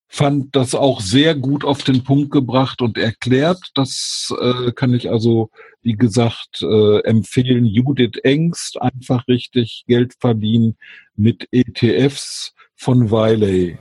fand 0.07 0.55
das 0.55 0.75
auch 0.75 0.99
sehr 0.99 1.35
gut 1.35 1.63
auf 1.63 1.83
den 1.83 2.03
Punkt 2.03 2.31
gebracht 2.31 2.81
und 2.81 2.97
erklärt. 2.97 3.61
Das 3.75 4.33
äh, 4.41 4.71
kann 4.73 4.93
ich 4.93 5.09
also, 5.09 5.51
wie 5.83 5.93
gesagt, 5.93 6.61
äh, 6.61 6.99
empfehlen. 7.03 7.65
Judith 7.65 8.19
Engst, 8.23 8.81
einfach 8.81 9.27
richtig 9.29 9.85
Geld 9.87 10.15
verdienen 10.19 10.75
mit 11.15 11.47
ETFs 11.51 12.53
von 12.75 13.09
Wiley. 13.09 13.77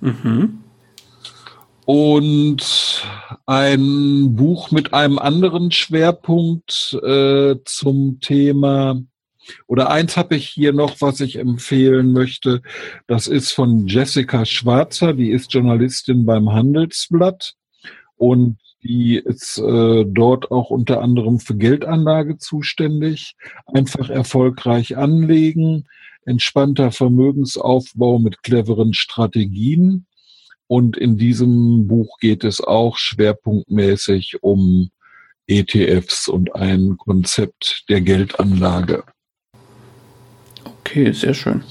Mhm. 0.00 0.60
Und 1.90 3.02
ein 3.46 4.36
Buch 4.36 4.70
mit 4.70 4.92
einem 4.92 5.18
anderen 5.18 5.70
Schwerpunkt 5.70 6.92
äh, 7.02 7.54
zum 7.64 8.20
Thema 8.20 9.00
Oder 9.66 9.88
eins 9.88 10.18
habe 10.18 10.36
ich 10.36 10.50
hier 10.50 10.74
noch, 10.74 11.00
was 11.00 11.20
ich 11.20 11.36
empfehlen 11.36 12.12
möchte. 12.12 12.60
Das 13.06 13.26
ist 13.26 13.52
von 13.52 13.86
Jessica 13.86 14.44
Schwarzer, 14.44 15.14
die 15.14 15.30
ist 15.30 15.54
Journalistin 15.54 16.26
beim 16.26 16.52
Handelsblatt 16.52 17.54
und 18.18 18.58
die 18.82 19.16
ist 19.16 19.56
äh, 19.56 20.04
dort 20.06 20.50
auch 20.50 20.68
unter 20.68 21.00
anderem 21.00 21.40
für 21.40 21.56
Geldanlage 21.56 22.36
zuständig. 22.36 23.34
Einfach 23.64 24.10
erfolgreich 24.10 24.98
anlegen, 24.98 25.86
entspannter 26.26 26.92
Vermögensaufbau 26.92 28.18
mit 28.18 28.42
cleveren 28.42 28.92
Strategien. 28.92 30.04
Und 30.68 30.96
in 30.96 31.16
diesem 31.16 31.88
Buch 31.88 32.18
geht 32.20 32.44
es 32.44 32.60
auch 32.60 32.96
schwerpunktmäßig 32.96 34.42
um 34.42 34.90
ETFs 35.46 36.28
und 36.28 36.54
ein 36.54 36.98
Konzept 36.98 37.84
der 37.88 38.02
Geldanlage. 38.02 39.02
Okay, 40.64 41.12
sehr 41.12 41.34
schön. 41.34 41.64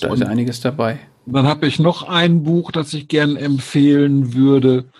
Da 0.00 0.10
und 0.10 0.20
ist 0.20 0.26
einiges 0.26 0.60
dabei. 0.60 0.98
Dann 1.24 1.46
habe 1.46 1.66
ich 1.66 1.78
noch 1.78 2.02
ein 2.02 2.42
Buch, 2.42 2.72
das 2.72 2.92
ich 2.94 3.06
gern 3.06 3.36
empfehlen 3.36 4.34
würde. 4.34 4.90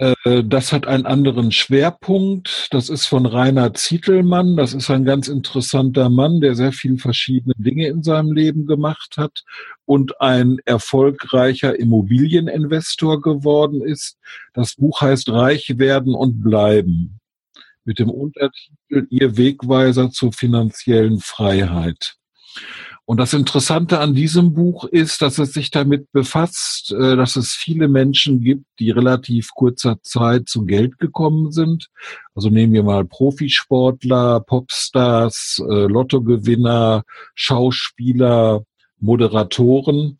Äh, 0.00 0.42
das 0.44 0.72
hat 0.72 0.86
einen 0.86 1.04
anderen 1.04 1.52
Schwerpunkt. 1.52 2.68
Das 2.70 2.88
ist 2.88 3.06
von 3.06 3.26
Rainer 3.26 3.74
Zietelmann. 3.74 4.56
Das 4.56 4.72
ist 4.72 4.90
ein 4.90 5.04
ganz 5.04 5.28
interessanter 5.28 6.08
Mann, 6.08 6.40
der 6.40 6.54
sehr 6.54 6.72
viele 6.72 6.96
verschiedene 6.96 7.54
Dinge 7.58 7.86
in 7.86 8.02
seinem 8.02 8.32
Leben 8.32 8.66
gemacht 8.66 9.16
hat 9.18 9.44
und 9.84 10.20
ein 10.20 10.58
erfolgreicher 10.64 11.78
Immobilieninvestor 11.78 13.20
geworden 13.20 13.82
ist. 13.82 14.16
Das 14.54 14.74
Buch 14.76 15.02
heißt 15.02 15.28
Reich 15.28 15.78
werden 15.78 16.14
und 16.14 16.42
bleiben 16.42 17.20
mit 17.84 17.98
dem 17.98 18.08
Untertitel 18.08 19.06
Ihr 19.10 19.36
Wegweiser 19.36 20.10
zur 20.10 20.32
finanziellen 20.32 21.20
Freiheit. 21.20 22.16
Und 23.10 23.16
das 23.16 23.32
Interessante 23.32 23.98
an 23.98 24.14
diesem 24.14 24.52
Buch 24.52 24.84
ist, 24.84 25.20
dass 25.20 25.38
es 25.38 25.52
sich 25.52 25.72
damit 25.72 26.12
befasst, 26.12 26.92
äh, 26.92 27.16
dass 27.16 27.34
es 27.34 27.54
viele 27.54 27.88
Menschen 27.88 28.40
gibt, 28.40 28.66
die 28.78 28.92
relativ 28.92 29.50
kurzer 29.52 30.00
Zeit 30.04 30.48
zu 30.48 30.64
Geld 30.64 30.96
gekommen 31.00 31.50
sind. 31.50 31.88
Also 32.36 32.50
nehmen 32.50 32.72
wir 32.72 32.84
mal 32.84 33.04
Profisportler, 33.04 34.38
Popstars, 34.38 35.60
äh, 35.68 35.86
Lottogewinner, 35.88 37.02
Schauspieler, 37.34 38.62
Moderatoren. 39.00 40.18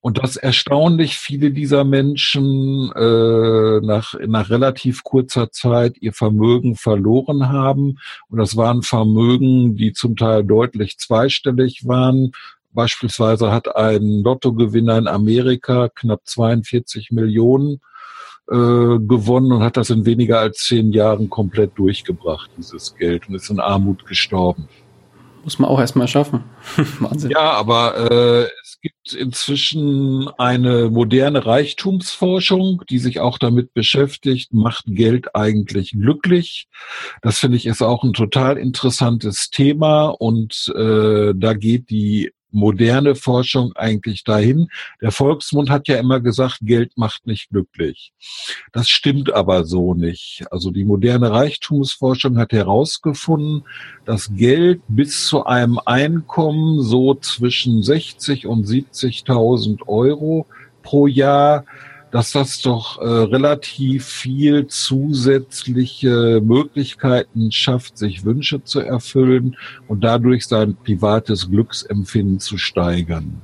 Und 0.00 0.18
dass 0.18 0.36
erstaunlich 0.36 1.16
viele 1.16 1.50
dieser 1.50 1.84
Menschen 1.84 2.92
äh, 2.92 3.80
nach, 3.80 4.14
nach 4.26 4.50
relativ 4.50 5.02
kurzer 5.04 5.50
Zeit 5.52 5.96
ihr 6.00 6.12
Vermögen 6.12 6.76
verloren 6.76 7.48
haben. 7.48 7.98
Und 8.28 8.38
das 8.38 8.56
waren 8.56 8.82
Vermögen, 8.82 9.76
die 9.76 9.92
zum 9.92 10.16
Teil 10.16 10.44
deutlich 10.44 10.98
zweistellig 10.98 11.86
waren. 11.86 12.32
Beispielsweise 12.72 13.50
hat 13.52 13.74
ein 13.74 14.22
Lottogewinner 14.22 14.98
in 14.98 15.06
Amerika 15.06 15.88
knapp 15.88 16.22
42 16.24 17.12
Millionen 17.12 17.80
äh, 18.50 18.98
gewonnen 18.98 19.52
und 19.52 19.62
hat 19.62 19.78
das 19.78 19.88
in 19.88 20.04
weniger 20.04 20.40
als 20.40 20.58
zehn 20.58 20.92
Jahren 20.92 21.30
komplett 21.30 21.78
durchgebracht, 21.78 22.50
dieses 22.58 22.94
Geld, 22.96 23.28
und 23.28 23.36
ist 23.36 23.48
in 23.48 23.60
Armut 23.60 24.04
gestorben. 24.06 24.68
Muss 25.44 25.58
man 25.58 25.68
auch 25.68 25.78
erstmal 25.78 26.08
schaffen. 26.08 26.44
Wahnsinn. 26.98 27.30
Ja, 27.30 27.52
aber 27.52 28.10
äh, 28.10 28.48
es 28.62 28.78
gibt 28.80 29.12
inzwischen 29.12 30.28
eine 30.38 30.88
moderne 30.90 31.44
Reichtumsforschung, 31.44 32.82
die 32.88 32.98
sich 32.98 33.20
auch 33.20 33.38
damit 33.38 33.74
beschäftigt, 33.74 34.54
macht 34.54 34.84
Geld 34.86 35.34
eigentlich 35.36 35.92
glücklich? 35.92 36.68
Das 37.20 37.38
finde 37.38 37.58
ich 37.58 37.66
ist 37.66 37.82
auch 37.82 38.02
ein 38.04 38.14
total 38.14 38.56
interessantes 38.56 39.50
Thema 39.50 40.06
und 40.08 40.72
äh, 40.74 41.34
da 41.36 41.52
geht 41.52 41.90
die 41.90 42.32
moderne 42.54 43.14
Forschung 43.14 43.72
eigentlich 43.74 44.24
dahin? 44.24 44.68
Der 45.02 45.10
Volksmund 45.10 45.70
hat 45.70 45.88
ja 45.88 45.98
immer 45.98 46.20
gesagt, 46.20 46.58
Geld 46.62 46.96
macht 46.96 47.26
nicht 47.26 47.50
glücklich. 47.50 48.12
Das 48.72 48.88
stimmt 48.88 49.32
aber 49.32 49.64
so 49.64 49.94
nicht. 49.94 50.44
Also 50.50 50.70
die 50.70 50.84
moderne 50.84 51.30
Reichtumsforschung 51.30 52.38
hat 52.38 52.52
herausgefunden, 52.52 53.64
dass 54.04 54.34
Geld 54.34 54.80
bis 54.88 55.26
zu 55.26 55.44
einem 55.44 55.78
Einkommen 55.84 56.82
so 56.82 57.14
zwischen 57.14 57.82
60 57.82 58.46
und 58.46 58.66
70.000 58.66 59.86
Euro 59.86 60.46
pro 60.82 61.06
Jahr 61.06 61.64
dass 62.14 62.30
das 62.30 62.62
doch 62.62 63.00
äh, 63.00 63.04
relativ 63.04 64.04
viel 64.04 64.68
zusätzliche 64.68 66.40
Möglichkeiten 66.40 67.50
schafft, 67.50 67.98
sich 67.98 68.24
Wünsche 68.24 68.62
zu 68.62 68.78
erfüllen 68.78 69.56
und 69.88 70.04
dadurch 70.04 70.46
sein 70.46 70.76
privates 70.76 71.50
Glücksempfinden 71.50 72.38
zu 72.38 72.56
steigern. 72.56 73.42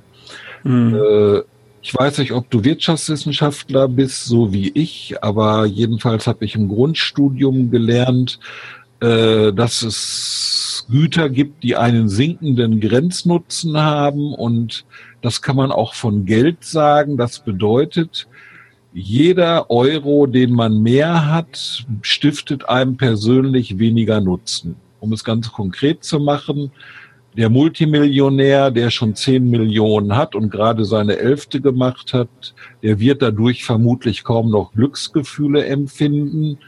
Mhm. 0.62 0.94
Äh, 0.94 1.42
ich 1.82 1.96
weiß 1.96 2.18
nicht, 2.18 2.30
ob 2.30 2.48
du 2.48 2.62
Wirtschaftswissenschaftler 2.62 3.88
bist, 3.88 4.26
so 4.26 4.52
wie 4.52 4.68
ich, 4.68 5.16
aber 5.20 5.66
jedenfalls 5.66 6.28
habe 6.28 6.44
ich 6.44 6.54
im 6.54 6.68
Grundstudium 6.68 7.72
gelernt, 7.72 8.38
äh, 9.00 9.52
dass 9.52 9.82
es 9.82 10.86
Güter 10.88 11.28
gibt, 11.28 11.64
die 11.64 11.74
einen 11.74 12.08
sinkenden 12.08 12.78
Grenznutzen 12.78 13.76
haben 13.78 14.32
und 14.32 14.84
das 15.22 15.42
kann 15.42 15.56
man 15.56 15.72
auch 15.72 15.94
von 15.94 16.24
Geld 16.24 16.62
sagen. 16.64 17.16
Das 17.16 17.40
bedeutet, 17.40 18.28
jeder 18.92 19.70
Euro, 19.70 20.26
den 20.26 20.52
man 20.52 20.82
mehr 20.82 21.30
hat, 21.30 21.84
stiftet 22.02 22.68
einem 22.68 22.96
persönlich 22.96 23.78
weniger 23.78 24.20
Nutzen. 24.20 24.76
Um 24.98 25.12
es 25.12 25.24
ganz 25.24 25.52
konkret 25.52 26.04
zu 26.04 26.18
machen, 26.18 26.72
der 27.36 27.48
Multimillionär, 27.48 28.72
der 28.72 28.90
schon 28.90 29.14
10 29.14 29.48
Millionen 29.48 30.16
hat 30.16 30.34
und 30.34 30.50
gerade 30.50 30.84
seine 30.84 31.16
Elfte 31.16 31.60
gemacht 31.60 32.12
hat, 32.12 32.54
der 32.82 32.98
wird 32.98 33.22
dadurch 33.22 33.64
vermutlich 33.64 34.24
kaum 34.24 34.50
noch 34.50 34.72
Glücksgefühle 34.72 35.64
empfinden 35.64 36.58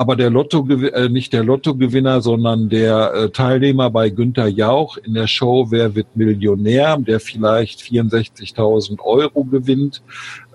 aber 0.00 0.16
der 0.16 0.30
Lotto, 0.30 0.66
äh, 0.66 1.10
nicht 1.10 1.34
der 1.34 1.44
Lottogewinner, 1.44 2.22
sondern 2.22 2.70
der 2.70 3.12
äh, 3.12 3.28
Teilnehmer 3.28 3.90
bei 3.90 4.08
Günter 4.08 4.46
Jauch 4.46 4.96
in 4.96 5.12
der 5.12 5.26
Show 5.26 5.66
Wer 5.68 5.94
wird 5.94 6.16
Millionär, 6.16 6.96
der 6.96 7.20
vielleicht 7.20 7.82
64.000 7.82 8.98
Euro 9.00 9.44
gewinnt, 9.44 10.00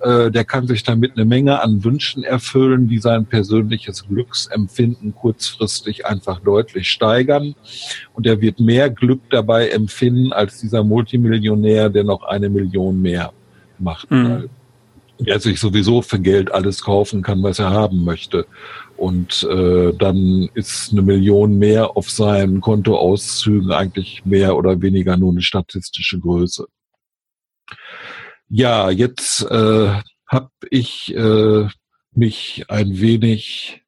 äh, 0.01 0.31
der 0.31 0.45
kann 0.45 0.65
sich 0.65 0.81
damit 0.81 1.12
eine 1.15 1.25
Menge 1.25 1.62
an 1.62 1.84
Wünschen 1.84 2.23
erfüllen, 2.23 2.88
die 2.88 2.97
sein 2.97 3.27
persönliches 3.27 4.08
Glücksempfinden 4.08 5.13
kurzfristig 5.13 6.08
einfach 6.08 6.39
deutlich 6.39 6.89
steigern. 6.89 7.53
Und 8.15 8.25
er 8.25 8.41
wird 8.41 8.60
mehr 8.60 8.89
Glück 8.89 9.21
dabei 9.29 9.69
empfinden 9.69 10.34
als 10.34 10.60
dieser 10.60 10.84
Multimillionär, 10.84 11.91
der 11.91 12.03
noch 12.03 12.23
eine 12.23 12.49
Million 12.49 12.99
mehr 12.99 13.31
macht. 13.77 14.10
Mhm 14.10 14.49
der 15.19 15.39
sich 15.39 15.60
sowieso 15.60 16.01
für 16.01 16.19
Geld 16.19 16.51
alles 16.54 16.84
kaufen 16.84 17.21
kann, 17.21 17.43
was 17.43 17.60
er 17.60 17.71
haben 17.71 18.04
möchte. 18.04 18.45
Und 18.97 19.43
äh, 19.43 19.93
dann 19.97 20.49
ist 20.54 20.91
eine 20.91 21.01
Million 21.01 21.58
mehr 21.58 21.97
auf 21.97 22.10
seinen 22.10 22.62
Kontoauszügen 22.62 23.71
eigentlich 23.71 24.25
mehr 24.25 24.56
oder 24.56 24.82
weniger 24.82 25.17
nur 25.17 25.32
eine 25.32 25.41
statistische 25.41 26.19
Größe. 26.19 26.67
Ja, 28.47 28.89
jetzt 28.89 29.41
äh, 29.49 30.01
habe 30.28 30.49
ich 30.69 31.15
äh, 31.15 31.67
mich 32.12 32.65
ein 32.69 32.99
wenig 32.99 33.82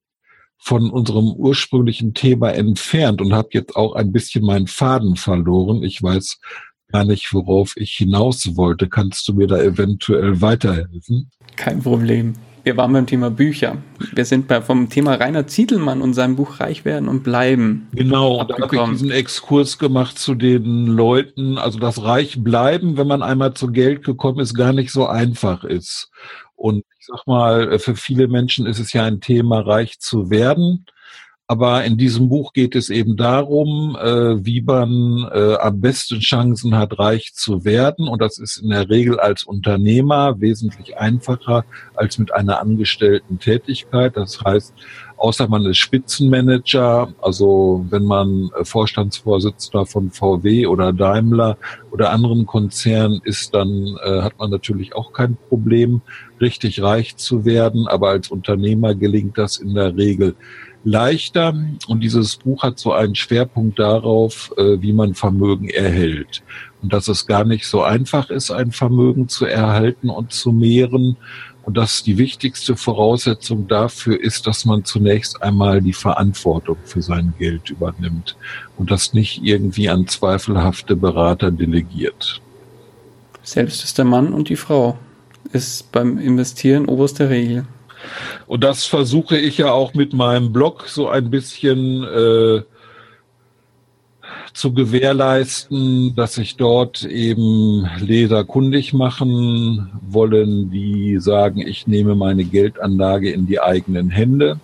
von 0.58 0.90
unserem 0.90 1.32
ursprünglichen 1.32 2.13
Thema 2.13 2.52
entfernt 2.52 3.22
und 3.22 3.34
habe 3.34 3.50
jetzt 3.52 3.76
auch 3.76 3.96
ein 3.96 4.12
bisschen 4.12 4.44
meinen 4.44 4.68
Faden 4.68 5.16
verloren. 5.16 5.84
Ich 5.84 6.04
weiß 6.04 6.40
gar 6.91 7.06
nicht, 7.06 7.34
worauf 7.34 7.73
ich 7.76 7.93
hinaus 7.93 8.56
wollte. 8.56 8.88
Kannst 8.89 9.28
du 9.28 9.34
mir 9.34 9.47
da 9.47 9.58
eventuell 9.62 10.41
weiterhelfen? 10.41 11.32
Kein 11.56 11.82
Problem. 11.82 12.34
Wir 12.63 12.76
waren 12.76 12.91
beim 12.91 13.08
Thema 13.08 13.32
Bücher. 13.32 13.78
Wir 14.13 14.26
sind 14.26 14.50
bei, 14.50 14.62
vom 14.62 14.89
Thema 14.89 15.13
Rainer 15.13 15.47
Zietelmann 15.47 16.02
und 16.02 16.13
seinem 16.13 16.36
Buch 16.36 16.60
Reich 16.60 16.84
werden 16.84 17.08
und 17.08 17.23
bleiben. 17.23 17.88
Genau, 17.93 18.43
da 18.43 18.58
habe 18.58 18.76
ich 18.76 18.82
diesen 18.89 19.10
Exkurs 19.10 19.80
gemacht 19.80 20.19
zu 20.19 20.36
den 20.36 20.86
Leuten, 20.88 21.58
also 21.58 21.80
das 21.80 22.04
Reich 22.04 22.43
bleiben, 22.43 22.97
wenn 22.97 23.08
man 23.08 23.23
einmal 23.23 23.54
zu 23.54 23.71
Geld 23.71 24.04
gekommen 24.04 24.41
ist, 24.41 24.54
gar 24.54 24.73
nicht 24.73 24.91
so 24.91 25.08
einfach 25.08 25.63
ist. 25.63 26.12
Und 26.56 26.84
ich 27.00 27.06
sag 27.06 27.26
mal, 27.26 27.80
für 27.80 27.95
viele 27.95 28.28
Menschen 28.28 28.65
ist 28.65 28.80
es 28.80 28.91
ja 28.91 29.06
ein 29.06 29.21
Thema, 29.21 29.62
reich 29.62 30.00
zu 30.00 30.30
werden. 30.30 30.88
Aber 31.50 31.86
in 31.86 31.98
diesem 31.98 32.28
Buch 32.28 32.52
geht 32.52 32.76
es 32.76 32.90
eben 32.90 33.16
darum, 33.16 33.98
äh, 33.98 34.46
wie 34.46 34.62
man 34.62 35.30
äh, 35.34 35.56
am 35.56 35.80
besten 35.80 36.20
Chancen 36.20 36.76
hat, 36.76 37.00
reich 37.00 37.34
zu 37.34 37.64
werden. 37.64 38.10
Und 38.10 38.22
das 38.22 38.38
ist 38.38 38.58
in 38.58 38.70
der 38.70 38.90
Regel 38.90 39.18
als 39.18 39.44
Unternehmer 39.44 40.42
wesentlich 40.42 40.98
einfacher 40.98 41.64
als 41.96 42.18
mit 42.18 42.34
einer 42.34 42.60
angestellten 42.60 43.40
Tätigkeit. 43.40 44.18
Das 44.18 44.44
heißt, 44.44 44.74
außer 45.16 45.48
man 45.48 45.66
ist 45.66 45.78
Spitzenmanager, 45.78 47.14
also 47.22 47.86
wenn 47.92 48.04
man 48.04 48.50
äh, 48.60 48.66
Vorstandsvorsitzender 48.66 49.86
von 49.86 50.12
VW 50.12 50.68
oder 50.68 50.92
Daimler 50.92 51.58
oder 51.92 52.12
anderen 52.12 52.46
Konzernen 52.46 53.22
ist, 53.24 53.54
dann 53.54 53.98
äh, 54.04 54.22
hat 54.22 54.38
man 54.38 54.52
natürlich 54.52 54.98
auch 54.98 55.14
kein 55.14 55.38
Problem, 55.48 56.02
richtig 56.42 56.82
reich 56.82 57.16
zu 57.16 57.46
werden. 57.46 57.88
Aber 57.88 58.10
als 58.10 58.30
Unternehmer 58.32 58.96
gelingt 58.96 59.38
das 59.38 59.56
in 59.56 59.76
der 59.76 59.96
Regel 59.96 60.36
leichter. 60.88 61.54
Und 61.88 62.00
dieses 62.02 62.38
Buch 62.38 62.63
hat 62.63 62.80
so 62.80 62.93
einen 62.93 63.15
Schwerpunkt 63.15 63.78
darauf, 63.78 64.54
äh, 64.58 64.82
wie 64.82 64.93
man 64.93 65.13
Vermögen 65.13 65.69
erhält. 65.69 66.41
Und 66.82 66.93
dass 66.93 67.08
es 67.08 67.28
gar 67.28 67.43
nicht 67.43 67.65
so 67.65 67.84
einfach 67.84 68.30
ist, 68.30 68.52
ein 68.52 68.71
Vermögen 68.71 69.28
zu 69.28 69.45
erhalten 69.45 70.10
und 70.10 70.32
zu 70.32 70.52
mehren. 70.52 71.17
Und 71.63 71.76
dass 71.76 72.02
die 72.02 72.17
wichtigste 72.17 72.78
Voraussetzung 72.78 73.67
dafür 73.67 74.21
ist, 74.21 74.47
dass 74.47 74.63
man 74.63 74.86
zunächst 74.86 75.43
einmal 75.43 75.82
die 75.82 75.93
Verantwortung 75.93 76.78
für 76.86 77.02
sein 77.02 77.34
Geld 77.38 77.69
übernimmt 77.69 78.38
und 78.78 78.89
das 78.89 79.13
nicht 79.13 79.43
irgendwie 79.43 79.89
an 79.89 80.08
zweifelhafte 80.08 80.95
Berater 80.95 81.52
delegiert. 81.52 82.41
Selbst 83.43 83.84
ist 83.84 83.97
der 83.97 84.06
Mann 84.06 84.32
und 84.32 84.47
die 84.47 84.56
Frau 84.56 84.97
ist 85.52 85.91
beim 85.91 86.17
Investieren 86.17 86.86
oberste 86.86 87.30
Regel. 87.30 87.65
Und 88.46 88.64
das 88.64 88.86
versuche 88.86 89.38
ich 89.38 89.58
ja 89.58 89.72
auch 89.72 89.94
mit 89.94 90.14
meinem 90.14 90.54
Blog 90.54 90.88
so 90.88 91.10
ein 91.10 91.30
bisschen 91.30 92.04
äh, 92.04 92.62
zu 94.54 94.74
gewährleisten, 94.74 96.16
dass 96.16 96.36
sich 96.36 96.56
dort 96.56 97.04
eben 97.04 97.88
Leser 98.00 98.44
kundig 98.44 98.94
machen 98.94 99.92
wollen, 100.02 100.72
die 100.72 101.18
sagen, 101.20 101.62
ich 101.62 101.86
nehme 101.86 102.16
meine 102.16 102.44
Geldanlage 102.44 103.32
in 103.32 103.46
die 103.46 103.60
eigenen 103.60 104.10
Hände. 104.10 104.60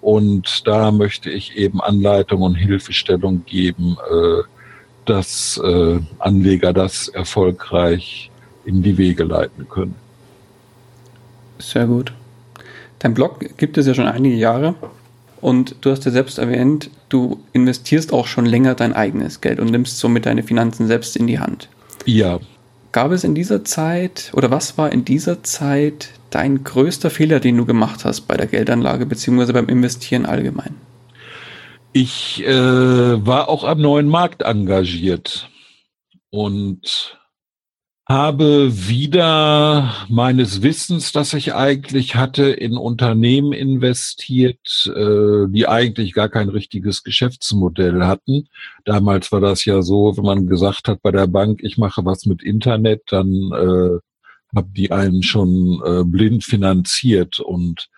Und 0.00 0.66
da 0.66 0.90
möchte 0.90 1.28
ich 1.28 1.56
eben 1.56 1.82
Anleitung 1.82 2.40
und 2.40 2.54
Hilfestellung 2.54 3.44
geben, 3.44 3.98
äh, 4.10 4.42
dass 5.04 5.60
äh, 5.62 5.98
Anleger 6.18 6.72
das 6.72 7.08
erfolgreich 7.08 8.30
in 8.64 8.82
die 8.82 8.96
Wege 8.96 9.24
leiten 9.24 9.68
können. 9.68 9.96
Sehr 11.58 11.86
gut. 11.86 12.12
Dein 13.00 13.14
Blog 13.14 13.56
gibt 13.56 13.76
es 13.78 13.86
ja 13.86 13.94
schon 13.94 14.06
einige 14.06 14.36
Jahre 14.36 14.74
und 15.40 15.74
du 15.80 15.90
hast 15.90 16.04
ja 16.04 16.10
selbst 16.10 16.38
erwähnt, 16.38 16.90
du 17.08 17.40
investierst 17.52 18.12
auch 18.12 18.26
schon 18.26 18.46
länger 18.46 18.74
dein 18.74 18.92
eigenes 18.92 19.40
Geld 19.40 19.58
und 19.58 19.70
nimmst 19.70 19.98
somit 19.98 20.26
deine 20.26 20.42
Finanzen 20.42 20.86
selbst 20.86 21.16
in 21.16 21.26
die 21.26 21.40
Hand. 21.40 21.68
Ja. 22.04 22.38
Gab 22.92 23.10
es 23.12 23.24
in 23.24 23.34
dieser 23.34 23.64
Zeit 23.64 24.30
oder 24.34 24.50
was 24.50 24.76
war 24.76 24.92
in 24.92 25.04
dieser 25.04 25.42
Zeit 25.42 26.10
dein 26.28 26.62
größter 26.62 27.08
Fehler, 27.08 27.40
den 27.40 27.56
du 27.56 27.64
gemacht 27.64 28.04
hast 28.04 28.22
bei 28.22 28.36
der 28.36 28.46
Geldanlage 28.46 29.06
bzw. 29.06 29.52
beim 29.52 29.68
Investieren 29.68 30.26
allgemein? 30.26 30.74
Ich 31.92 32.44
äh, 32.46 32.52
war 32.52 33.48
auch 33.48 33.64
am 33.64 33.80
neuen 33.80 34.08
Markt 34.08 34.42
engagiert 34.42 35.48
und 36.28 37.18
habe 38.10 38.88
wieder 38.88 39.94
meines 40.08 40.62
Wissens, 40.62 41.12
das 41.12 41.32
ich 41.32 41.54
eigentlich 41.54 42.16
hatte, 42.16 42.50
in 42.50 42.76
Unternehmen 42.76 43.52
investiert, 43.52 44.90
äh, 44.92 45.46
die 45.48 45.68
eigentlich 45.68 46.12
gar 46.12 46.28
kein 46.28 46.48
richtiges 46.48 47.04
Geschäftsmodell 47.04 48.02
hatten. 48.02 48.48
Damals 48.84 49.30
war 49.30 49.40
das 49.40 49.64
ja 49.64 49.82
so, 49.82 50.16
wenn 50.16 50.24
man 50.24 50.48
gesagt 50.48 50.88
hat 50.88 51.02
bei 51.02 51.12
der 51.12 51.28
Bank, 51.28 51.60
ich 51.62 51.78
mache 51.78 52.04
was 52.04 52.26
mit 52.26 52.42
Internet, 52.42 53.02
dann 53.06 53.28
äh, 53.28 53.98
haben 54.56 54.74
die 54.74 54.90
einen 54.90 55.22
schon 55.22 55.80
äh, 55.84 56.02
blind 56.02 56.42
finanziert 56.42 57.38
und 57.38 57.88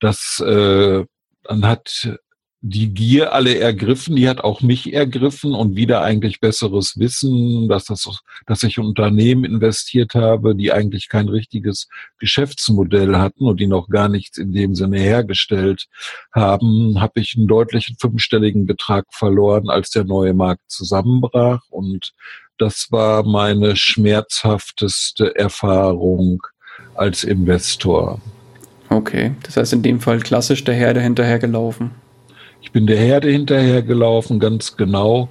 das 0.00 0.40
äh, 0.40 1.04
dann 1.44 1.66
hat 1.66 2.18
die 2.62 2.92
Gier 2.92 3.32
alle 3.32 3.58
ergriffen, 3.58 4.16
die 4.16 4.28
hat 4.28 4.42
auch 4.42 4.60
mich 4.60 4.92
ergriffen 4.92 5.54
und 5.54 5.76
wieder 5.76 6.02
eigentlich 6.02 6.40
besseres 6.40 6.98
Wissen, 6.98 7.68
dass 7.68 7.86
das, 7.86 8.06
dass 8.46 8.62
ich 8.62 8.76
in 8.76 8.84
Unternehmen 8.84 9.44
investiert 9.44 10.14
habe, 10.14 10.54
die 10.54 10.70
eigentlich 10.70 11.08
kein 11.08 11.28
richtiges 11.28 11.88
Geschäftsmodell 12.18 13.16
hatten 13.16 13.46
und 13.46 13.60
die 13.60 13.66
noch 13.66 13.88
gar 13.88 14.08
nichts 14.08 14.36
in 14.36 14.52
dem 14.52 14.74
Sinne 14.74 14.98
hergestellt 14.98 15.86
haben, 16.32 17.00
habe 17.00 17.20
ich 17.20 17.34
einen 17.36 17.48
deutlichen 17.48 17.96
fünfstelligen 17.98 18.66
Betrag 18.66 19.06
verloren, 19.10 19.70
als 19.70 19.90
der 19.90 20.04
neue 20.04 20.34
Markt 20.34 20.70
zusammenbrach 20.70 21.62
und 21.70 22.12
das 22.58 22.88
war 22.90 23.22
meine 23.22 23.74
schmerzhafteste 23.74 25.34
Erfahrung 25.34 26.42
als 26.94 27.24
Investor. 27.24 28.20
Okay, 28.90 29.32
das 29.44 29.56
heißt 29.56 29.72
in 29.72 29.82
dem 29.82 30.00
Fall 30.00 30.20
klassisch 30.20 30.62
der 30.64 30.74
Herde 30.74 31.00
hinterhergelaufen. 31.00 31.92
Ich 32.62 32.72
bin 32.72 32.86
der 32.86 32.98
Herde 32.98 33.30
hinterhergelaufen, 33.30 34.38
ganz 34.38 34.76
genau. 34.76 35.28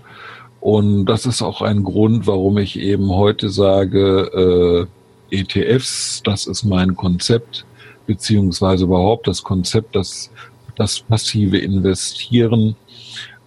Und 0.60 1.06
das 1.06 1.26
ist 1.26 1.42
auch 1.42 1.62
ein 1.62 1.84
Grund, 1.84 2.28
warum 2.28 2.58
ich 2.58 2.80
eben 2.80 3.10
heute 3.10 3.50
sage, 3.50 4.88
äh, 5.32 5.36
ETFs, 5.36 6.22
das 6.24 6.48
ist 6.48 6.63
mein 6.63 6.96
Konzept, 6.96 7.65
beziehungsweise 8.08 8.86
überhaupt 8.86 9.28
das 9.28 9.44
Konzept, 9.44 9.96
das, 9.96 10.32
das 10.76 11.00
passive 11.00 11.58
Investieren, 11.58 12.76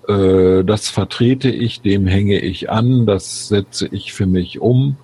äh, 0.09 0.65
das 0.65 0.89
vertrete 0.89 1.51
ich, 1.51 1.81
dem 1.81 2.07
hänge 2.07 2.39
ich 2.41 2.71
an, 2.71 3.07
das 3.07 3.49
setze 3.49 3.89
ich 3.89 4.13
für 4.13 4.27
mich 4.27 4.61
um. 4.61 4.97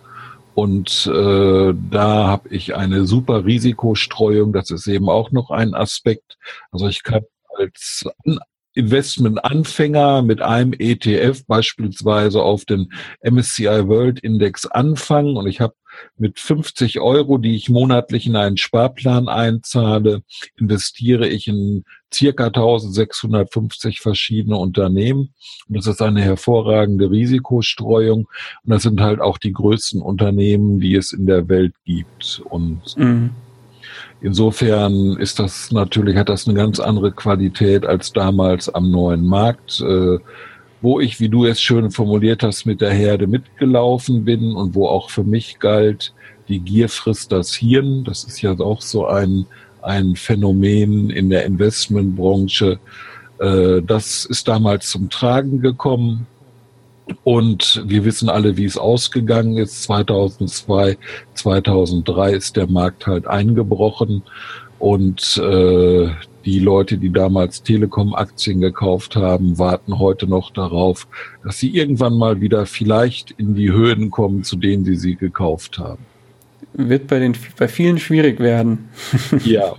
Und 0.55 1.07
äh, 1.07 1.73
da 1.91 2.27
habe 2.27 2.49
ich 2.49 2.75
eine 2.75 3.07
super 3.07 3.45
Risikostreuung, 3.45 4.53
das 4.53 4.71
ist 4.71 4.88
eben 4.88 5.09
auch 5.09 5.31
noch 5.31 5.51
ein 5.51 5.75
Aspekt. 5.75 6.37
Also 6.73 6.88
ich 6.88 7.05
kann 7.05 7.23
als 7.57 8.05
Investmentanfänger 8.79 10.23
mit 10.23 10.41
einem 10.41 10.73
ETF 10.73 11.45
beispielsweise 11.47 12.43
auf 12.43 12.64
den 12.64 12.93
MSCI 13.23 13.88
World 13.88 14.21
Index 14.21 14.67
anfangen 14.67 15.37
und 15.37 15.49
ich 15.49 15.61
habe 15.61 15.75
mit 16.17 16.38
50 16.38 17.01
Euro, 17.01 17.38
die 17.38 17.57
ich 17.57 17.69
monatlich 17.69 18.27
in 18.27 18.37
einen 18.37 18.57
Sparplan 18.57 19.29
einzahle, 19.29 20.23
investiere 20.57 21.27
ich 21.27 21.49
in 21.49 21.85
circa 22.14 22.47
1650 22.47 24.01
verschiedene 24.01 24.57
Unternehmen. 24.57 25.35
Und 25.69 25.77
das 25.77 25.88
ist 25.88 26.01
eine 26.01 26.23
hervorragende 26.23 27.11
Risikostreuung. 27.11 28.29
Und 28.62 28.71
das 28.71 28.85
sind 28.85 29.01
halt 29.01 29.21
auch 29.21 29.38
die 29.38 29.53
größten 29.53 30.01
Unternehmen, 30.01 30.79
die 30.79 30.95
es 30.95 31.12
in 31.12 31.27
der 31.27 31.49
Welt 31.49 31.75
gibt. 31.85 32.43
Und 32.45 32.97
mhm. 32.97 33.31
Insofern 34.20 35.16
ist 35.16 35.38
das 35.38 35.70
natürlich, 35.70 36.16
hat 36.16 36.28
das 36.28 36.48
eine 36.48 36.57
ganz 36.57 36.81
andere 36.81 37.12
Qualität 37.12 37.87
als 37.87 38.12
damals 38.12 38.68
am 38.68 38.90
neuen 38.90 39.26
Markt, 39.26 39.81
äh, 39.81 40.18
wo 40.81 41.00
ich, 41.00 41.20
wie 41.20 41.28
du 41.28 41.44
es 41.44 41.61
schön 41.61 41.90
formuliert 41.90 42.42
hast, 42.42 42.66
mit 42.66 42.81
der 42.81 42.92
Herde 42.92 43.26
mitgelaufen 43.26 44.24
bin 44.24 44.54
und 44.54 44.74
wo 44.74 44.88
auch 44.88 45.11
für 45.11 45.24
mich 45.24 45.59
galt, 45.59 46.12
die 46.48 46.61
Gier 46.61 46.88
frisst 46.88 47.31
das 47.31 47.54
Hirn. 47.54 48.04
Das 48.04 48.24
ist 48.24 48.42
ja 48.42 48.59
auch 48.59 48.81
so 48.81 49.07
ein, 49.07 49.46
ein 49.83 50.16
Phänomen 50.16 51.11
in 51.11 51.31
der 51.31 51.44
Investmentbranche. 51.44 52.78
Äh, 53.38 53.83
das 53.83 54.24
ist 54.24 54.48
damals 54.48 54.90
zum 54.90 55.11
Tragen 55.11 55.61
gekommen. 55.61 56.26
Und 57.25 57.83
wir 57.87 58.05
wissen 58.05 58.29
alle, 58.29 58.57
wie 58.57 58.64
es 58.64 58.77
ausgegangen 58.77 59.57
ist. 59.59 59.83
2002, 59.85 60.99
2003 61.35 62.33
ist 62.33 62.57
der 62.57 62.66
Markt 62.66 63.07
halt 63.07 63.27
eingebrochen 63.27 64.23
und 64.79 65.37
äh, 65.38 66.09
die 66.44 66.61
Leute, 66.61 66.99
die 66.99 67.11
damals 67.11 67.62
Telekom-Aktien 67.62 68.61
gekauft 68.61 69.16
haben, 69.16 69.59
warten 69.59 69.99
heute 69.99 70.27
noch 70.27 70.51
darauf, 70.51 71.07
dass 71.44 71.59
sie 71.59 71.68
irgendwann 71.68 72.16
mal 72.16 72.40
wieder 72.40 72.64
vielleicht 72.64 73.33
in 73.33 73.55
die 73.55 73.73
Höhen 73.73 74.11
kommen, 74.11 74.44
zu 74.44 74.57
denen 74.57 74.85
sie 74.85 74.97
sie 74.97 75.16
gekauft 75.16 75.79
haben. 75.79 76.07
Wird 76.75 77.09
bei, 77.09 77.18
den, 77.18 77.35
bei 77.59 77.68
vielen 77.68 77.99
schwierig 77.99 78.40
werden. 78.40 78.88
ja. 79.44 79.75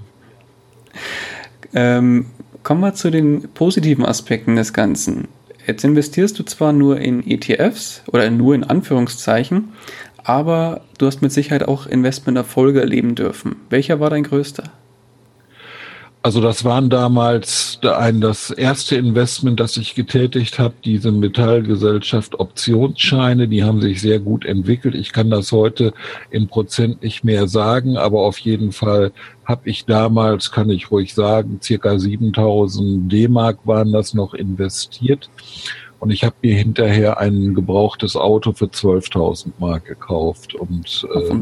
ähm, 1.73 2.25
kommen 2.61 2.81
wir 2.81 2.93
zu 2.93 3.09
den 3.09 3.49
positiven 3.53 4.05
Aspekten 4.05 4.55
des 4.55 4.73
Ganzen. 4.73 5.27
Jetzt 5.69 5.83
investierst 5.83 6.39
du 6.39 6.41
zwar 6.41 6.73
nur 6.73 6.99
in 6.99 7.23
ETFs 7.29 8.01
oder 8.11 8.31
nur 8.31 8.55
in 8.55 8.63
Anführungszeichen, 8.63 9.73
aber 10.23 10.81
du 10.97 11.05
hast 11.05 11.21
mit 11.21 11.31
Sicherheit 11.31 11.61
auch 11.61 11.85
Investmenterfolge 11.85 12.81
erleben 12.81 13.13
dürfen. 13.13 13.57
Welcher 13.69 13.99
war 13.99 14.09
dein 14.09 14.23
größter? 14.23 14.71
Also 16.21 16.41
das 16.41 16.65
waren 16.65 16.89
damals 16.89 17.79
ein, 17.81 18.19
das 18.19 18.49
erste 18.49 18.97
Investment, 18.97 19.57
das 19.61 19.77
ich 19.77 19.95
getätigt 19.95 20.59
habe, 20.59 20.73
diese 20.83 21.13
Metallgesellschaft 21.13 22.37
Optionsscheine, 22.37 23.47
die 23.47 23.63
haben 23.63 23.79
sich 23.79 24.01
sehr 24.01 24.19
gut 24.19 24.43
entwickelt. 24.43 24.95
Ich 24.95 25.13
kann 25.13 25.29
das 25.29 25.53
heute 25.53 25.93
in 26.29 26.49
Prozent 26.49 27.03
nicht 27.03 27.23
mehr 27.23 27.47
sagen, 27.47 27.95
aber 27.95 28.19
auf 28.19 28.37
jeden 28.39 28.73
Fall 28.73 29.13
habe 29.45 29.69
ich 29.69 29.85
damals, 29.85 30.51
kann 30.51 30.69
ich 30.69 30.91
ruhig 30.91 31.13
sagen, 31.13 31.59
circa 31.63 31.97
7000 31.97 33.09
D-Mark 33.09 33.59
waren 33.63 33.93
das 33.93 34.13
noch 34.13 34.33
investiert. 34.33 35.29
Und 35.99 36.11
ich 36.11 36.23
habe 36.23 36.35
mir 36.41 36.55
hinterher 36.55 37.19
ein 37.19 37.53
gebrauchtes 37.53 38.15
Auto 38.15 38.53
für 38.53 38.65
12.000 38.65 39.51
Mark 39.59 39.85
gekauft. 39.85 40.55
Und 40.55 41.07
äh, 41.13 41.35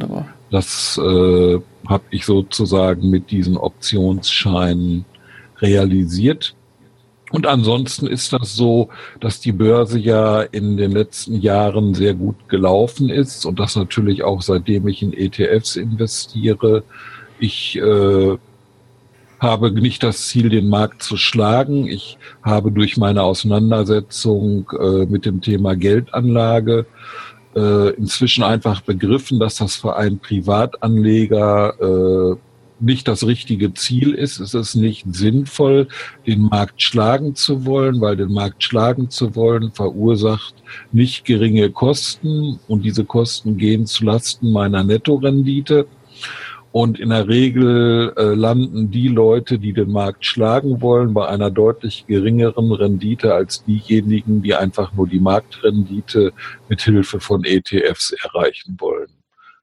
das 0.49 0.99
äh, 1.01 1.59
habe 1.87 2.03
ich 2.09 2.25
sozusagen 2.25 3.09
mit 3.09 3.29
diesen 3.29 3.57
Optionsscheinen 3.57 5.05
realisiert. 5.59 6.55
Und 7.31 7.45
ansonsten 7.45 8.07
ist 8.07 8.31
das 8.31 8.55
so, 8.55 8.89
dass 9.19 9.41
die 9.41 9.51
Börse 9.51 9.99
ja 9.99 10.41
in 10.41 10.77
den 10.77 10.91
letzten 10.91 11.35
Jahren 11.41 11.93
sehr 11.93 12.13
gut 12.13 12.47
gelaufen 12.47 13.09
ist 13.09 13.45
und 13.45 13.59
das 13.59 13.75
natürlich 13.75 14.23
auch 14.23 14.41
seitdem 14.41 14.87
ich 14.87 15.03
in 15.03 15.11
ETFs 15.11 15.75
investiere, 15.75 16.83
ich 17.39 17.77
äh, 17.77 18.37
habe 19.39 19.71
nicht 19.71 20.03
das 20.03 20.27
Ziel, 20.27 20.49
den 20.49 20.69
Markt 20.69 21.03
zu 21.03 21.17
schlagen. 21.17 21.87
Ich 21.87 22.17
habe 22.41 22.71
durch 22.71 22.97
meine 22.97 23.23
Auseinandersetzung 23.23 24.69
äh, 24.79 25.05
mit 25.05 25.25
dem 25.25 25.41
Thema 25.41 25.75
Geldanlage 25.75 26.85
äh, 27.55 27.89
inzwischen 27.95 28.43
einfach 28.43 28.81
begriffen, 28.81 29.39
dass 29.39 29.55
das 29.55 29.75
für 29.75 29.95
einen 29.95 30.19
Privatanleger 30.19 32.33
äh, 32.33 32.37
nicht 32.79 33.07
das 33.07 33.25
richtige 33.25 33.73
Ziel 33.73 34.13
ist. 34.13 34.39
Es 34.39 34.53
ist 34.53 34.75
nicht 34.75 35.05
sinnvoll, 35.11 35.87
den 36.25 36.43
Markt 36.43 36.81
schlagen 36.81 37.35
zu 37.35 37.65
wollen, 37.65 38.01
weil 38.01 38.15
den 38.15 38.31
Markt 38.31 38.63
schlagen 38.63 39.09
zu 39.09 39.35
wollen 39.35 39.71
verursacht 39.71 40.55
nicht 40.91 41.25
geringe 41.25 41.69
Kosten 41.71 42.59
und 42.67 42.83
diese 42.83 43.05
Kosten 43.05 43.57
gehen 43.57 43.85
zu 43.85 44.05
Lasten 44.05 44.51
meiner 44.51 44.83
Nettorendite. 44.83 45.87
Und 46.79 46.99
in 46.99 47.09
der 47.09 47.27
Regel 47.27 48.13
äh, 48.17 48.35
landen 48.35 48.91
die 48.91 49.07
Leute, 49.07 49.57
die 49.57 49.73
den 49.73 49.91
Markt 49.91 50.23
schlagen 50.23 50.79
wollen, 50.79 51.11
bei 51.11 51.27
einer 51.27 51.49
deutlich 51.49 52.05
geringeren 52.05 52.71
Rendite 52.71 53.33
als 53.33 53.63
diejenigen, 53.63 54.43
die 54.43 54.53
einfach 54.53 54.93
nur 54.93 55.07
die 55.07 55.19
Marktrendite 55.19 56.33
mit 56.69 56.83
Hilfe 56.83 57.19
von 57.19 57.43
ETFs 57.45 58.11
erreichen 58.23 58.77
wollen. 58.77 59.09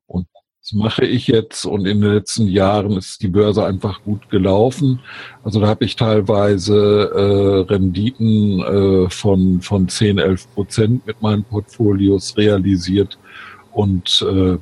Und 0.08 0.26
das 0.60 0.72
mache 0.72 1.04
ich 1.04 1.28
jetzt 1.28 1.66
und 1.66 1.86
in 1.86 2.00
den 2.00 2.14
letzten 2.14 2.48
Jahren 2.48 2.96
ist 2.96 3.22
die 3.22 3.28
Börse 3.28 3.64
einfach 3.64 4.02
gut 4.02 4.28
gelaufen. 4.28 4.98
Also 5.44 5.60
da 5.60 5.68
habe 5.68 5.84
ich 5.84 5.94
teilweise 5.94 7.12
äh, 7.14 7.72
Renditen 7.72 8.58
äh, 8.58 9.08
von, 9.08 9.60
von 9.60 9.86
10, 9.86 10.18
11 10.18 10.52
Prozent 10.52 11.06
mit 11.06 11.22
meinen 11.22 11.44
Portfolios 11.44 12.36
realisiert 12.36 13.20
und 13.70 14.26
äh, 14.28 14.58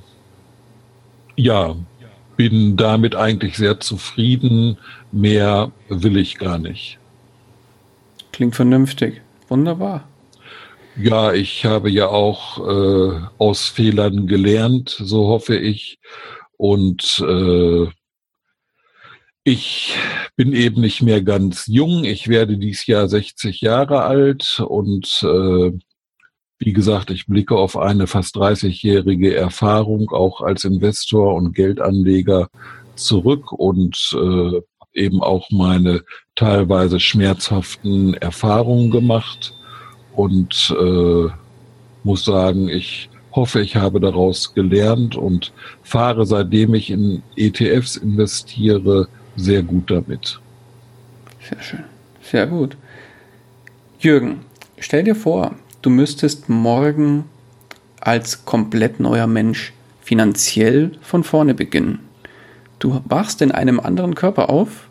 ja, 1.37 1.77
bin 2.51 2.77
damit 2.77 3.15
eigentlich 3.15 3.57
sehr 3.57 3.79
zufrieden. 3.79 4.77
Mehr 5.13 5.71
will 5.89 6.17
ich 6.17 6.39
gar 6.39 6.59
nicht. 6.59 6.99
Klingt 8.33 8.57
vernünftig. 8.57 9.21
Wunderbar. 9.47 10.09
Ja, 11.01 11.33
ich 11.33 11.65
habe 11.65 11.89
ja 11.89 12.09
auch 12.09 12.59
äh, 12.59 13.21
aus 13.39 13.69
Fehlern 13.69 14.27
gelernt, 14.27 14.91
so 14.99 15.29
hoffe 15.29 15.57
ich. 15.57 16.01
Und 16.57 17.25
äh, 17.25 17.87
ich 19.45 19.95
bin 20.35 20.53
eben 20.53 20.81
nicht 20.81 21.01
mehr 21.01 21.23
ganz 21.23 21.69
jung. 21.69 22.03
Ich 22.03 22.27
werde 22.27 22.59
dies 22.59 22.87
Jahr 22.89 23.09
60 23.09 23.61
Jahre 23.61 24.03
alt 24.03 24.59
und 24.67 25.23
äh, 25.23 25.71
wie 26.65 26.73
gesagt, 26.73 27.11
ich 27.11 27.27
blicke 27.27 27.57
auf 27.57 27.77
eine 27.77 28.07
fast 28.07 28.37
30-jährige 28.37 29.35
Erfahrung 29.35 30.11
auch 30.11 30.43
als 30.43 30.63
Investor 30.63 31.35
und 31.35 31.55
Geldanleger 31.55 32.49
zurück 32.95 33.51
und 33.51 34.15
äh, 34.15 34.61
eben 34.95 35.23
auch 35.23 35.51
meine 35.51 36.03
teilweise 36.37 37.01
schmerzhaften 37.01 38.15
Erfahrungen 38.15 38.93
gemacht 38.93 39.55
und 40.15 40.73
äh, 40.79 41.27
muss 42.05 42.25
sagen, 42.25 42.69
ich 42.69 43.11
hoffe, 43.33 43.61
ich 43.61 43.75
habe 43.75 43.99
daraus 43.99 44.55
gelernt 44.55 45.17
und 45.17 45.53
fahre, 45.83 46.27
seitdem 46.27 46.75
ich 46.75 46.91
in 46.91 47.25
ETFs 47.35 47.97
investiere, 47.97 49.09
sehr 49.35 49.65
gut 49.65 49.91
damit. 49.91 50.39
Sehr 51.41 51.61
schön, 51.61 51.85
sehr 52.21 52.47
gut. 52.47 52.77
Jürgen, 53.99 54.45
stell 54.79 55.03
dir 55.03 55.17
vor, 55.17 55.57
du 55.83 55.91
müsstest 55.91 56.49
morgen 56.49 57.25
als 58.01 58.45
komplett 58.45 59.01
neuer 59.01 59.27
Mensch 59.27 59.73
finanziell 60.01 60.93
von 61.03 61.23
vorne 61.25 61.55
beginnen. 61.55 62.01
Du 62.79 63.01
wachst 63.05 63.43
in 63.43 63.53
einem 63.53 63.79
anderen 63.79 64.15
Körper 64.15 64.51
auf. 64.51 64.89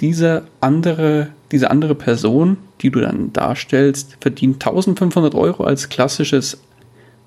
Diese 0.00 0.46
andere, 0.60 1.28
diese 1.52 1.70
andere 1.70 1.94
Person, 1.94 2.58
die 2.82 2.90
du 2.90 3.00
dann 3.00 3.32
darstellst, 3.32 4.16
verdient 4.20 4.56
1500 4.56 5.34
Euro 5.34 5.64
als 5.64 5.88
klassisches, 5.88 6.58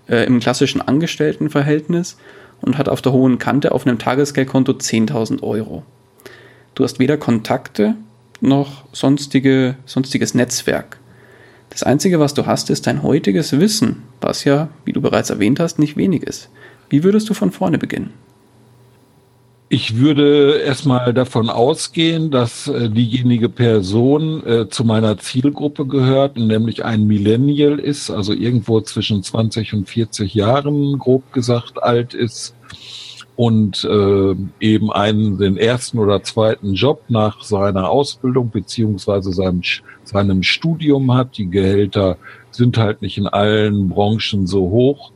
äh, 0.08 0.26
im 0.26 0.40
klassischen 0.40 0.82
Angestelltenverhältnis 0.82 2.18
und 2.62 2.78
hat 2.78 2.90
auf 2.90 3.02
der 3.02 3.14
hohen 3.14 3.40
Kante 3.40 3.72
auf 3.72 3.88
einem 3.88 3.98
Tagesgeldkonto 3.98 4.74
10.000 4.74 5.42
Euro. 5.42 5.84
Du 6.76 6.84
hast 6.84 7.00
weder 7.00 7.18
Kontakte 7.18 7.96
noch 8.42 8.84
sonstige, 8.92 9.76
sonstiges 9.86 10.36
Netzwerk. 10.36 11.00
Das 11.70 11.84
Einzige, 11.84 12.20
was 12.20 12.34
du 12.34 12.46
hast, 12.46 12.70
ist 12.70 12.88
dein 12.88 13.04
heutiges 13.04 13.60
Wissen, 13.60 14.04
was 14.22 14.44
ja, 14.44 14.70
wie 14.86 14.94
du 14.94 15.02
bereits 15.02 15.30
erwähnt 15.30 15.60
hast, 15.60 15.80
nicht 15.80 15.98
wenig 15.98 16.24
ist. 16.24 16.50
Wie 16.90 17.04
würdest 17.04 17.30
du 17.30 17.34
von 17.34 17.52
vorne 17.52 17.78
beginnen? 17.78 18.14
Ich 19.70 19.98
würde 19.98 20.60
erstmal 20.60 21.14
davon 21.14 21.50
ausgehen, 21.50 22.32
dass 22.32 22.70
äh, 22.70 22.90
diejenige 22.90 23.50
Person 23.50 24.42
äh, 24.48 24.70
zu 24.70 24.86
meiner 24.86 25.18
Zielgruppe 25.18 25.86
gehört, 25.86 26.38
nämlich 26.38 26.86
ein 26.86 27.06
Millennial 27.06 27.78
ist, 27.78 28.10
also 28.10 28.32
irgendwo 28.32 28.80
zwischen 28.80 29.24
20 29.24 29.74
und 29.74 29.90
40 29.90 30.34
Jahren, 30.34 30.98
grob 30.98 31.34
gesagt, 31.34 31.84
alt 31.84 32.14
ist 32.14 32.56
und 33.38 33.86
äh, 33.86 34.36
eben 34.60 34.92
einen 34.92 35.38
den 35.38 35.58
ersten 35.58 36.00
oder 36.00 36.24
zweiten 36.24 36.74
Job 36.74 37.04
nach 37.08 37.44
seiner 37.44 37.88
Ausbildung 37.88 38.50
beziehungsweise 38.50 39.32
seinem 39.32 39.62
seinem 40.04 40.42
Studium 40.42 41.14
hat. 41.14 41.38
Die 41.38 41.48
Gehälter 41.50 42.18
sind 42.50 42.80
halt 42.80 43.04
nicht 43.04 43.20
in 43.20 43.28
allen 43.28 43.90
Branchen 43.90 44.48
so 44.48 44.72
hoch. 44.72 45.12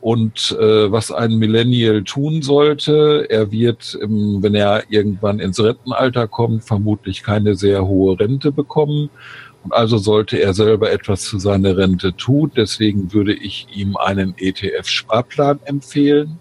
Und 0.00 0.56
äh, 0.60 0.92
was 0.92 1.10
ein 1.10 1.38
Millennial 1.38 2.04
tun 2.04 2.40
sollte, 2.42 3.26
er 3.28 3.50
wird, 3.50 3.98
im, 4.00 4.44
wenn 4.44 4.54
er 4.54 4.84
irgendwann 4.88 5.40
ins 5.40 5.58
Rentenalter 5.58 6.28
kommt, 6.28 6.62
vermutlich 6.62 7.24
keine 7.24 7.56
sehr 7.56 7.84
hohe 7.88 8.20
Rente 8.20 8.52
bekommen. 8.52 9.10
Und 9.64 9.74
also 9.74 9.98
sollte 9.98 10.36
er 10.36 10.54
selber 10.54 10.92
etwas 10.92 11.26
für 11.26 11.40
seine 11.40 11.76
Rente 11.76 12.14
tun. 12.16 12.52
Deswegen 12.54 13.12
würde 13.12 13.34
ich 13.34 13.66
ihm 13.74 13.96
einen 13.96 14.36
ETF-Sparplan 14.38 15.58
empfehlen 15.64 16.38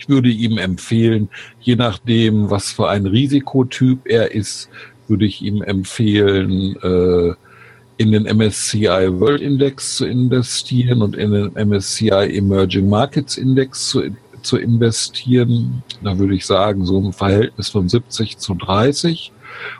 ich 0.00 0.08
würde 0.08 0.30
ihm 0.30 0.56
empfehlen, 0.56 1.28
je 1.60 1.76
nachdem, 1.76 2.50
was 2.50 2.72
für 2.72 2.88
ein 2.88 3.06
Risikotyp 3.06 4.00
er 4.06 4.32
ist, 4.32 4.70
würde 5.08 5.26
ich 5.26 5.42
ihm 5.42 5.62
empfehlen, 5.62 6.76
äh, 6.82 7.34
in 7.98 8.12
den 8.12 8.24
MSCI 8.24 9.08
World 9.20 9.42
Index 9.42 9.96
zu 9.96 10.06
investieren 10.06 11.02
und 11.02 11.16
in 11.16 11.32
den 11.32 11.68
MSCI 11.68 12.34
Emerging 12.34 12.88
Markets 12.88 13.36
Index 13.36 13.90
zu, 13.90 14.04
zu 14.40 14.56
investieren. 14.56 15.82
Da 16.02 16.18
würde 16.18 16.34
ich 16.34 16.46
sagen, 16.46 16.86
so 16.86 16.98
ein 16.98 17.12
Verhältnis 17.12 17.68
von 17.68 17.90
70 17.90 18.38
zu 18.38 18.54
30. 18.54 19.32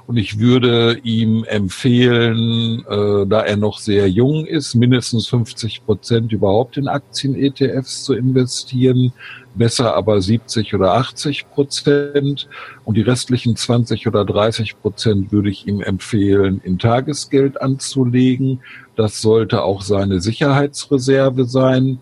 Und 0.07 0.19
ich 0.19 0.39
würde 0.39 0.99
ihm 1.03 1.45
empfehlen, 1.45 2.85
äh, 2.89 3.27
da 3.27 3.41
er 3.41 3.57
noch 3.57 3.79
sehr 3.79 4.09
jung 4.11 4.45
ist, 4.45 4.75
mindestens 4.75 5.27
50 5.29 5.87
Prozent 5.87 6.33
überhaupt 6.33 6.77
in 6.77 6.89
Aktien-ETFs 6.89 8.05
zu 8.05 8.13
investieren, 8.13 9.13
besser 9.55 9.95
aber 9.95 10.21
70 10.21 10.75
oder 10.75 10.95
80 10.95 11.51
Prozent. 11.51 12.49
Und 12.85 12.97
die 12.97 13.03
restlichen 13.03 13.57
20 13.57 14.07
oder 14.07 14.25
30 14.25 14.81
Prozent 14.81 15.33
würde 15.33 15.51
ich 15.51 15.67
ihm 15.67 15.81
empfehlen, 15.81 16.61
in 16.65 16.79
Tagesgeld 16.79 17.61
anzulegen. 17.61 18.61
Das 18.97 19.21
sollte 19.21 19.63
auch 19.63 19.83
seine 19.83 20.21
Sicherheitsreserve 20.21 21.45
sein 21.45 21.99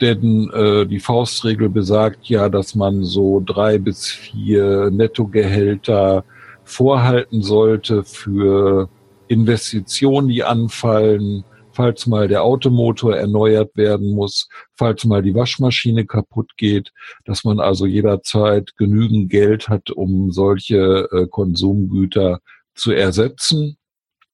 denn 0.00 0.50
äh, 0.50 0.86
die 0.86 0.98
Faustregel 1.00 1.68
besagt 1.68 2.26
ja, 2.26 2.48
dass 2.48 2.74
man 2.74 3.04
so 3.04 3.40
drei 3.44 3.78
bis 3.78 4.08
vier 4.08 4.90
Nettogehälter 4.90 6.24
vorhalten 6.64 7.42
sollte 7.42 8.04
für 8.04 8.88
Investitionen, 9.28 10.28
die 10.28 10.42
anfallen, 10.42 11.44
falls 11.74 12.06
mal 12.06 12.28
der 12.28 12.42
Automotor 12.42 13.16
erneuert 13.16 13.76
werden 13.76 14.12
muss, 14.14 14.48
falls 14.74 15.04
mal 15.04 15.22
die 15.22 15.34
Waschmaschine 15.34 16.06
kaputt 16.06 16.52
geht, 16.56 16.92
dass 17.24 17.44
man 17.44 17.60
also 17.60 17.86
jederzeit 17.86 18.76
genügend 18.76 19.30
Geld 19.30 19.68
hat, 19.68 19.90
um 19.90 20.30
solche 20.30 21.08
äh, 21.12 21.26
Konsumgüter 21.26 22.40
zu 22.74 22.92
ersetzen. 22.92 23.76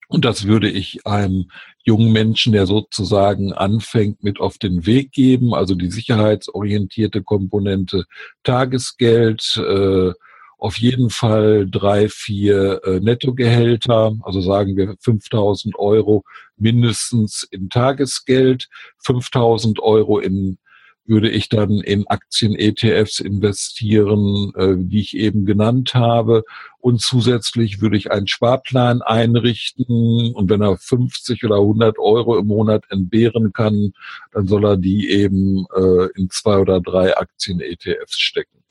Und 0.08 0.24
das 0.24 0.46
würde 0.46 0.68
ich 0.68 1.06
einem 1.06 1.50
jungen 1.84 2.12
Menschen, 2.12 2.52
der 2.52 2.66
sozusagen 2.66 3.52
anfängt, 3.52 4.24
mit 4.24 4.40
auf 4.40 4.58
den 4.58 4.84
Weg 4.84 5.12
geben, 5.12 5.54
also 5.54 5.74
die 5.74 5.90
sicherheitsorientierte 5.90 7.22
Komponente 7.22 8.04
Tagesgeld, 8.42 9.56
äh, 9.56 10.12
auf 10.60 10.76
jeden 10.78 11.10
Fall 11.10 11.66
drei, 11.68 12.08
vier 12.08 12.80
äh, 12.84 13.00
Nettogehälter, 13.00 14.14
also 14.22 14.40
sagen 14.40 14.76
wir 14.76 14.94
5000 15.00 15.78
Euro 15.78 16.24
mindestens 16.56 17.46
in 17.50 17.70
Tagesgeld, 17.70 18.68
5000 18.98 19.80
Euro 19.80 20.18
in 20.18 20.58
würde 21.06 21.28
ich 21.28 21.48
dann 21.48 21.80
in 21.80 22.06
Aktien-ETFs 22.06 23.18
investieren, 23.18 24.52
äh, 24.54 24.76
die 24.76 25.00
ich 25.00 25.16
eben 25.16 25.44
genannt 25.44 25.94
habe. 25.94 26.44
Und 26.78 27.00
zusätzlich 27.00 27.80
würde 27.80 27.96
ich 27.96 28.12
einen 28.12 28.28
Sparplan 28.28 29.02
einrichten. 29.02 30.32
Und 30.32 30.48
wenn 30.48 30.62
er 30.62 30.78
50 30.78 31.44
oder 31.44 31.56
100 31.56 31.98
Euro 31.98 32.38
im 32.38 32.46
Monat 32.46 32.84
entbehren 32.90 33.52
kann, 33.52 33.92
dann 34.32 34.46
soll 34.46 34.64
er 34.64 34.76
die 34.76 35.10
eben 35.10 35.66
äh, 35.74 36.08
in 36.14 36.30
zwei 36.30 36.58
oder 36.58 36.80
drei 36.80 37.16
Aktien-ETFs 37.16 38.18
stecken. 38.18 38.62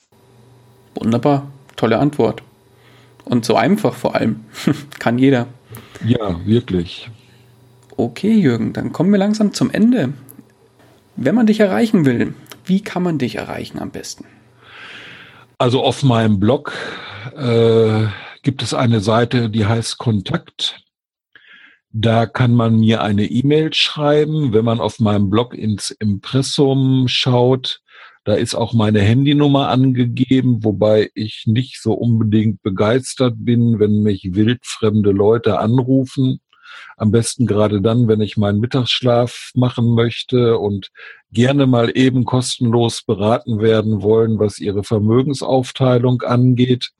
Wunderbar 0.95 1.51
tolle 1.79 1.97
Antwort. 1.97 2.43
Und 3.25 3.45
so 3.45 3.55
einfach 3.55 3.93
vor 3.93 4.15
allem. 4.15 4.45
Kann 4.99 5.17
jeder. 5.17 5.47
Ja, 6.05 6.45
wirklich. 6.45 7.09
Okay, 7.95 8.33
Jürgen, 8.33 8.73
dann 8.73 8.91
kommen 8.91 9.11
wir 9.11 9.19
langsam 9.19 9.53
zum 9.53 9.71
Ende. 9.71 10.13
Wenn 11.15 11.35
man 11.35 11.47
dich 11.47 11.59
erreichen 11.59 12.05
will, 12.05 12.33
wie 12.65 12.81
kann 12.81 13.03
man 13.03 13.17
dich 13.17 13.35
erreichen 13.35 13.79
am 13.79 13.91
besten? 13.91 14.25
Also 15.57 15.83
auf 15.83 16.03
meinem 16.03 16.39
Blog 16.39 16.73
äh, 17.35 18.07
gibt 18.43 18.63
es 18.63 18.73
eine 18.73 19.01
Seite, 19.01 19.49
die 19.49 19.65
heißt 19.65 19.97
Kontakt. 19.97 20.81
Da 21.91 22.25
kann 22.25 22.53
man 22.53 22.79
mir 22.79 23.01
eine 23.03 23.25
E-Mail 23.25 23.73
schreiben. 23.73 24.53
Wenn 24.53 24.63
man 24.63 24.79
auf 24.79 24.99
meinem 24.99 25.29
Blog 25.29 25.53
ins 25.53 25.91
Impressum 25.91 27.07
schaut, 27.07 27.81
da 28.29 28.35
ist 28.35 28.53
auch 28.53 28.73
meine 28.73 29.01
Handynummer 29.01 29.69
angegeben, 29.69 30.63
wobei 30.63 31.09
ich 31.15 31.45
nicht 31.47 31.81
so 31.81 31.93
unbedingt 31.93 32.61
begeistert 32.61 33.33
bin, 33.39 33.79
wenn 33.79 34.03
mich 34.03 34.35
wildfremde 34.35 35.09
Leute 35.09 35.57
anrufen. 35.57 36.39
Am 36.95 37.09
besten 37.09 37.47
gerade 37.47 37.81
dann, 37.81 38.07
wenn 38.07 38.21
ich 38.21 38.37
meinen 38.37 38.59
Mittagsschlaf 38.59 39.49
machen 39.55 39.95
möchte 39.95 40.59
und 40.59 40.91
gerne 41.31 41.65
mal 41.65 41.89
eben 41.97 42.23
kostenlos 42.23 43.01
beraten 43.01 43.61
werden 43.61 44.03
wollen, 44.03 44.37
was 44.37 44.59
ihre 44.59 44.83
Vermögensaufteilung 44.83 46.21
angeht. 46.21 46.91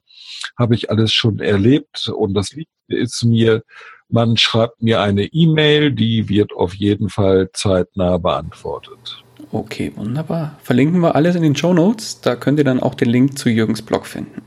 Habe 0.58 0.74
ich 0.74 0.90
alles 0.90 1.12
schon 1.12 1.38
erlebt 1.38 2.08
und 2.08 2.34
das 2.34 2.50
Liebste 2.50 2.96
ist 2.96 3.22
mir, 3.22 3.62
man 4.08 4.36
schreibt 4.36 4.82
mir 4.82 5.00
eine 5.00 5.26
E-Mail, 5.26 5.92
die 5.92 6.28
wird 6.28 6.52
auf 6.52 6.74
jeden 6.74 7.08
Fall 7.08 7.50
zeitnah 7.52 8.18
beantwortet. 8.18 9.22
Okay, 9.52 9.92
wunderbar. 9.96 10.58
Verlinken 10.62 11.00
wir 11.00 11.16
alles 11.16 11.34
in 11.34 11.42
den 11.42 11.56
Show 11.56 11.74
Notes. 11.74 12.20
Da 12.20 12.36
könnt 12.36 12.58
ihr 12.58 12.64
dann 12.64 12.80
auch 12.80 12.94
den 12.94 13.08
Link 13.08 13.36
zu 13.36 13.48
Jürgens 13.48 13.82
Blog 13.82 14.06
finden. 14.06 14.42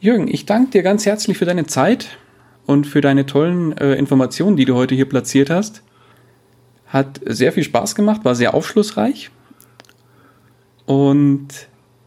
Jürgen, 0.00 0.28
ich 0.28 0.46
danke 0.46 0.70
dir 0.70 0.82
ganz 0.82 1.06
herzlich 1.06 1.38
für 1.38 1.44
deine 1.44 1.66
Zeit 1.66 2.18
und 2.66 2.86
für 2.86 3.00
deine 3.00 3.26
tollen 3.26 3.76
äh, 3.76 3.94
Informationen, 3.94 4.56
die 4.56 4.64
du 4.64 4.74
heute 4.74 4.94
hier 4.94 5.08
platziert 5.08 5.50
hast. 5.50 5.82
Hat 6.86 7.20
sehr 7.24 7.52
viel 7.52 7.62
Spaß 7.62 7.94
gemacht, 7.94 8.24
war 8.24 8.34
sehr 8.34 8.54
aufschlussreich. 8.54 9.30
Und 10.86 11.48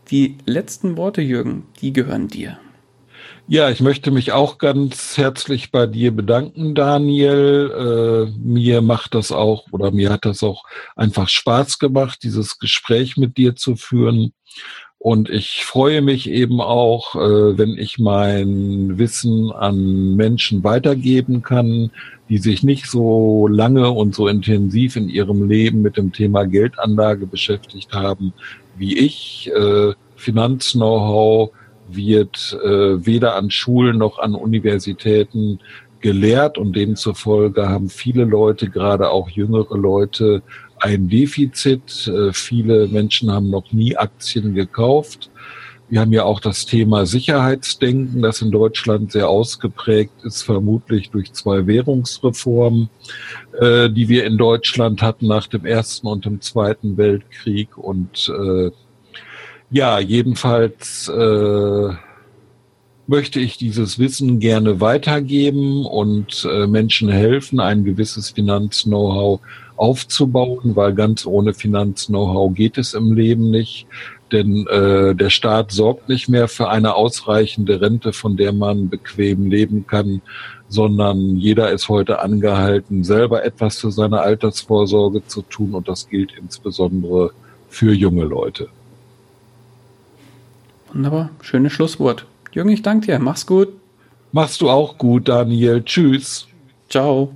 die 0.10 0.38
letzten 0.46 0.98
Worte, 0.98 1.22
Jürgen, 1.22 1.68
die 1.80 1.94
gehören 1.94 2.28
dir. 2.28 2.58
Ja, 3.48 3.70
ich 3.70 3.82
möchte 3.82 4.10
mich 4.10 4.32
auch 4.32 4.58
ganz 4.58 5.18
herzlich 5.18 5.70
bei 5.70 5.86
dir 5.86 6.16
bedanken, 6.16 6.76
Daniel. 6.76 8.32
Äh, 8.32 8.40
mir 8.40 8.82
macht 8.82 9.16
das 9.16 9.34
auch 9.34 9.66
oder 9.74 9.92
mir 9.92 10.12
hat 10.12 10.24
das 10.24 10.44
auch 10.44 10.64
einfach 10.96 11.28
Spaß 11.28 11.78
gemacht, 11.78 12.20
dieses 12.24 12.58
Gespräch 12.58 13.18
mit 13.18 13.36
dir 13.38 13.58
zu 13.58 13.76
führen. 13.76 14.32
Und 14.98 15.30
ich 15.30 15.66
freue 15.66 16.02
mich 16.02 16.30
eben 16.30 16.62
auch, 16.62 17.16
äh, 17.16 17.58
wenn 17.58 17.78
ich 17.78 18.00
mein 18.00 18.98
Wissen 18.98 19.52
an 19.52 20.16
Menschen 20.16 20.64
weitergeben 20.64 21.42
kann, 21.42 21.92
die 22.30 22.38
sich 22.38 22.64
nicht 22.64 22.86
so 22.86 23.50
lange 23.50 23.92
und 23.92 24.16
so 24.16 24.30
intensiv 24.30 24.96
in 24.96 25.10
ihrem 25.10 25.50
Leben 25.50 25.82
mit 25.82 25.98
dem 25.98 26.14
Thema 26.14 26.46
Geldanlage 26.46 27.28
beschäftigt 27.28 27.92
haben 27.92 28.34
wie 28.78 28.98
ich. 28.98 29.52
Äh, 29.54 29.94
Finanz-Know-how 30.16 31.52
wird 31.96 32.58
äh, 32.64 33.06
weder 33.06 33.36
an 33.36 33.52
Schulen 33.52 33.98
noch 33.98 34.20
an 34.20 34.36
Universitäten 34.36 35.60
gelehrt 36.00 36.58
und 36.58 36.76
demzufolge 36.76 37.70
haben 37.70 37.90
viele 37.90 38.26
Leute, 38.26 38.70
gerade 38.70 39.10
auch 39.10 39.30
jüngere 39.30 39.78
Leute, 39.78 40.44
ein 40.78 41.08
Defizit. 41.08 42.08
Äh, 42.08 42.34
viele 42.34 42.88
Menschen 42.88 43.32
haben 43.32 43.50
noch 43.50 43.72
nie 43.72 43.96
Aktien 43.96 44.54
gekauft. 44.54 45.32
Wir 45.90 46.02
haben 46.02 46.12
ja 46.12 46.24
auch 46.24 46.40
das 46.40 46.66
Thema 46.66 47.06
Sicherheitsdenken, 47.06 48.22
das 48.22 48.42
in 48.42 48.52
Deutschland 48.52 49.12
sehr 49.12 49.30
ausgeprägt 49.30 50.24
ist, 50.24 50.42
vermutlich 50.42 51.10
durch 51.12 51.32
zwei 51.34 51.68
Währungsreformen, 51.68 52.90
äh, 53.60 53.90
die 53.90 54.10
wir 54.10 54.26
in 54.26 54.38
Deutschland 54.38 55.02
hatten 55.02 55.28
nach 55.28 55.48
dem 55.48 55.66
Ersten 55.66 56.08
und 56.08 56.26
dem 56.26 56.42
Zweiten 56.42 56.98
Weltkrieg. 56.98 57.78
Und 57.78 58.30
äh, 58.30 58.72
ja, 59.74 60.00
jedenfalls 60.00 61.10
äh, 61.10 61.90
möchte 63.08 63.40
ich 63.40 63.58
dieses 63.58 63.98
Wissen 63.98 64.40
gerne 64.40 64.80
weitergeben 64.80 65.86
und 65.86 66.48
äh, 66.50 66.68
Menschen 66.68 67.10
helfen, 67.10 67.60
ein 67.60 67.84
gewisses 67.84 68.30
Finanz-Know-how 68.30 69.40
aufzubauen, 69.76 70.76
weil 70.76 70.94
ganz 70.94 71.26
ohne 71.26 71.56
Finanz-Know-how 71.56 72.54
geht 72.54 72.78
es 72.78 72.94
im 72.94 73.14
Leben 73.14 73.50
nicht. 73.50 73.88
Denn 74.32 74.68
äh, 74.68 75.16
der 75.16 75.32
Staat 75.32 75.72
sorgt 75.72 76.08
nicht 76.08 76.30
mehr 76.30 76.48
für 76.48 76.70
eine 76.70 76.94
ausreichende 76.94 77.82
Rente, 77.82 78.14
von 78.14 78.38
der 78.38 78.54
man 78.54 78.90
bequem 78.90 79.50
leben 79.50 79.88
kann, 79.88 80.22
sondern 80.70 81.36
jeder 81.36 81.72
ist 81.72 81.90
heute 81.90 82.20
angehalten, 82.20 83.04
selber 83.04 83.44
etwas 83.44 83.80
für 83.80 83.92
seine 83.92 84.22
Altersvorsorge 84.22 85.26
zu 85.26 85.42
tun 85.42 85.74
und 85.74 85.88
das 85.88 86.10
gilt 86.10 86.34
insbesondere 86.40 87.32
für 87.70 87.92
junge 87.92 88.26
Leute. 88.26 88.70
Wunderbar, 90.94 91.30
schönes 91.42 91.74
Schlusswort. 91.74 92.26
Jürgen, 92.52 92.70
ich 92.70 92.84
danke 92.84 93.08
dir. 93.08 93.20
Mach's 93.20 93.48
gut. 93.48 93.70
Machst 94.32 94.62
du 94.62 94.70
auch 94.70 94.98
gut, 94.98 95.28
Daniel. 95.28 95.84
Tschüss. 95.84 96.48
Ciao. 96.88 97.34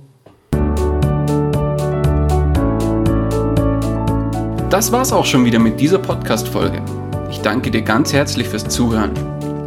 Das 4.70 4.92
war's 4.92 5.12
auch 5.12 5.24
schon 5.24 5.44
wieder 5.44 5.58
mit 5.58 5.80
dieser 5.80 5.98
Podcast-Folge. 5.98 6.82
Ich 7.30 7.40
danke 7.40 7.70
dir 7.70 7.82
ganz 7.82 8.12
herzlich 8.12 8.46
fürs 8.46 8.68
Zuhören. 8.68 9.12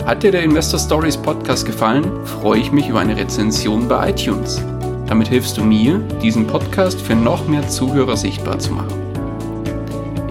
Hat 0.06 0.24
dir 0.24 0.32
der 0.32 0.44
Investor 0.44 0.80
Stories 0.80 1.18
Podcast 1.18 1.66
gefallen, 1.66 2.06
freue 2.26 2.60
ich 2.60 2.72
mich 2.72 2.88
über 2.88 3.02
eine 3.02 3.18
Rezension 3.18 3.88
bei 3.88 4.12
iTunes. 4.12 4.64
Damit 5.08 5.28
hilfst 5.28 5.58
du 5.58 5.64
mir, 5.64 6.00
diesen 6.22 6.48
Podcast 6.48 7.02
für 7.02 7.16
noch 7.16 7.48
mehr 7.48 7.68
Zuhörer 7.68 8.16
sichtbar 8.16 8.58
zu 8.60 8.72
machen. 8.72 8.94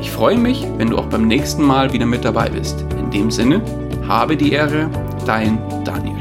Ich 0.01 0.11
freue 0.11 0.39
mich, 0.39 0.67
wenn 0.79 0.91
du 0.91 0.99
auch 0.99 1.07
beim 1.07 1.27
nächsten 1.27 1.63
Mal 1.63 1.93
wieder 1.93 2.07
mit 2.07 2.25
dabei 2.25 2.49
bist. 2.49 2.85
In 3.13 3.23
dem 3.23 3.31
Sinne, 3.33 3.61
habe 4.07 4.37
die 4.37 4.53
Ehre, 4.53 4.89
dein 5.27 5.59
Daniel. 5.85 6.20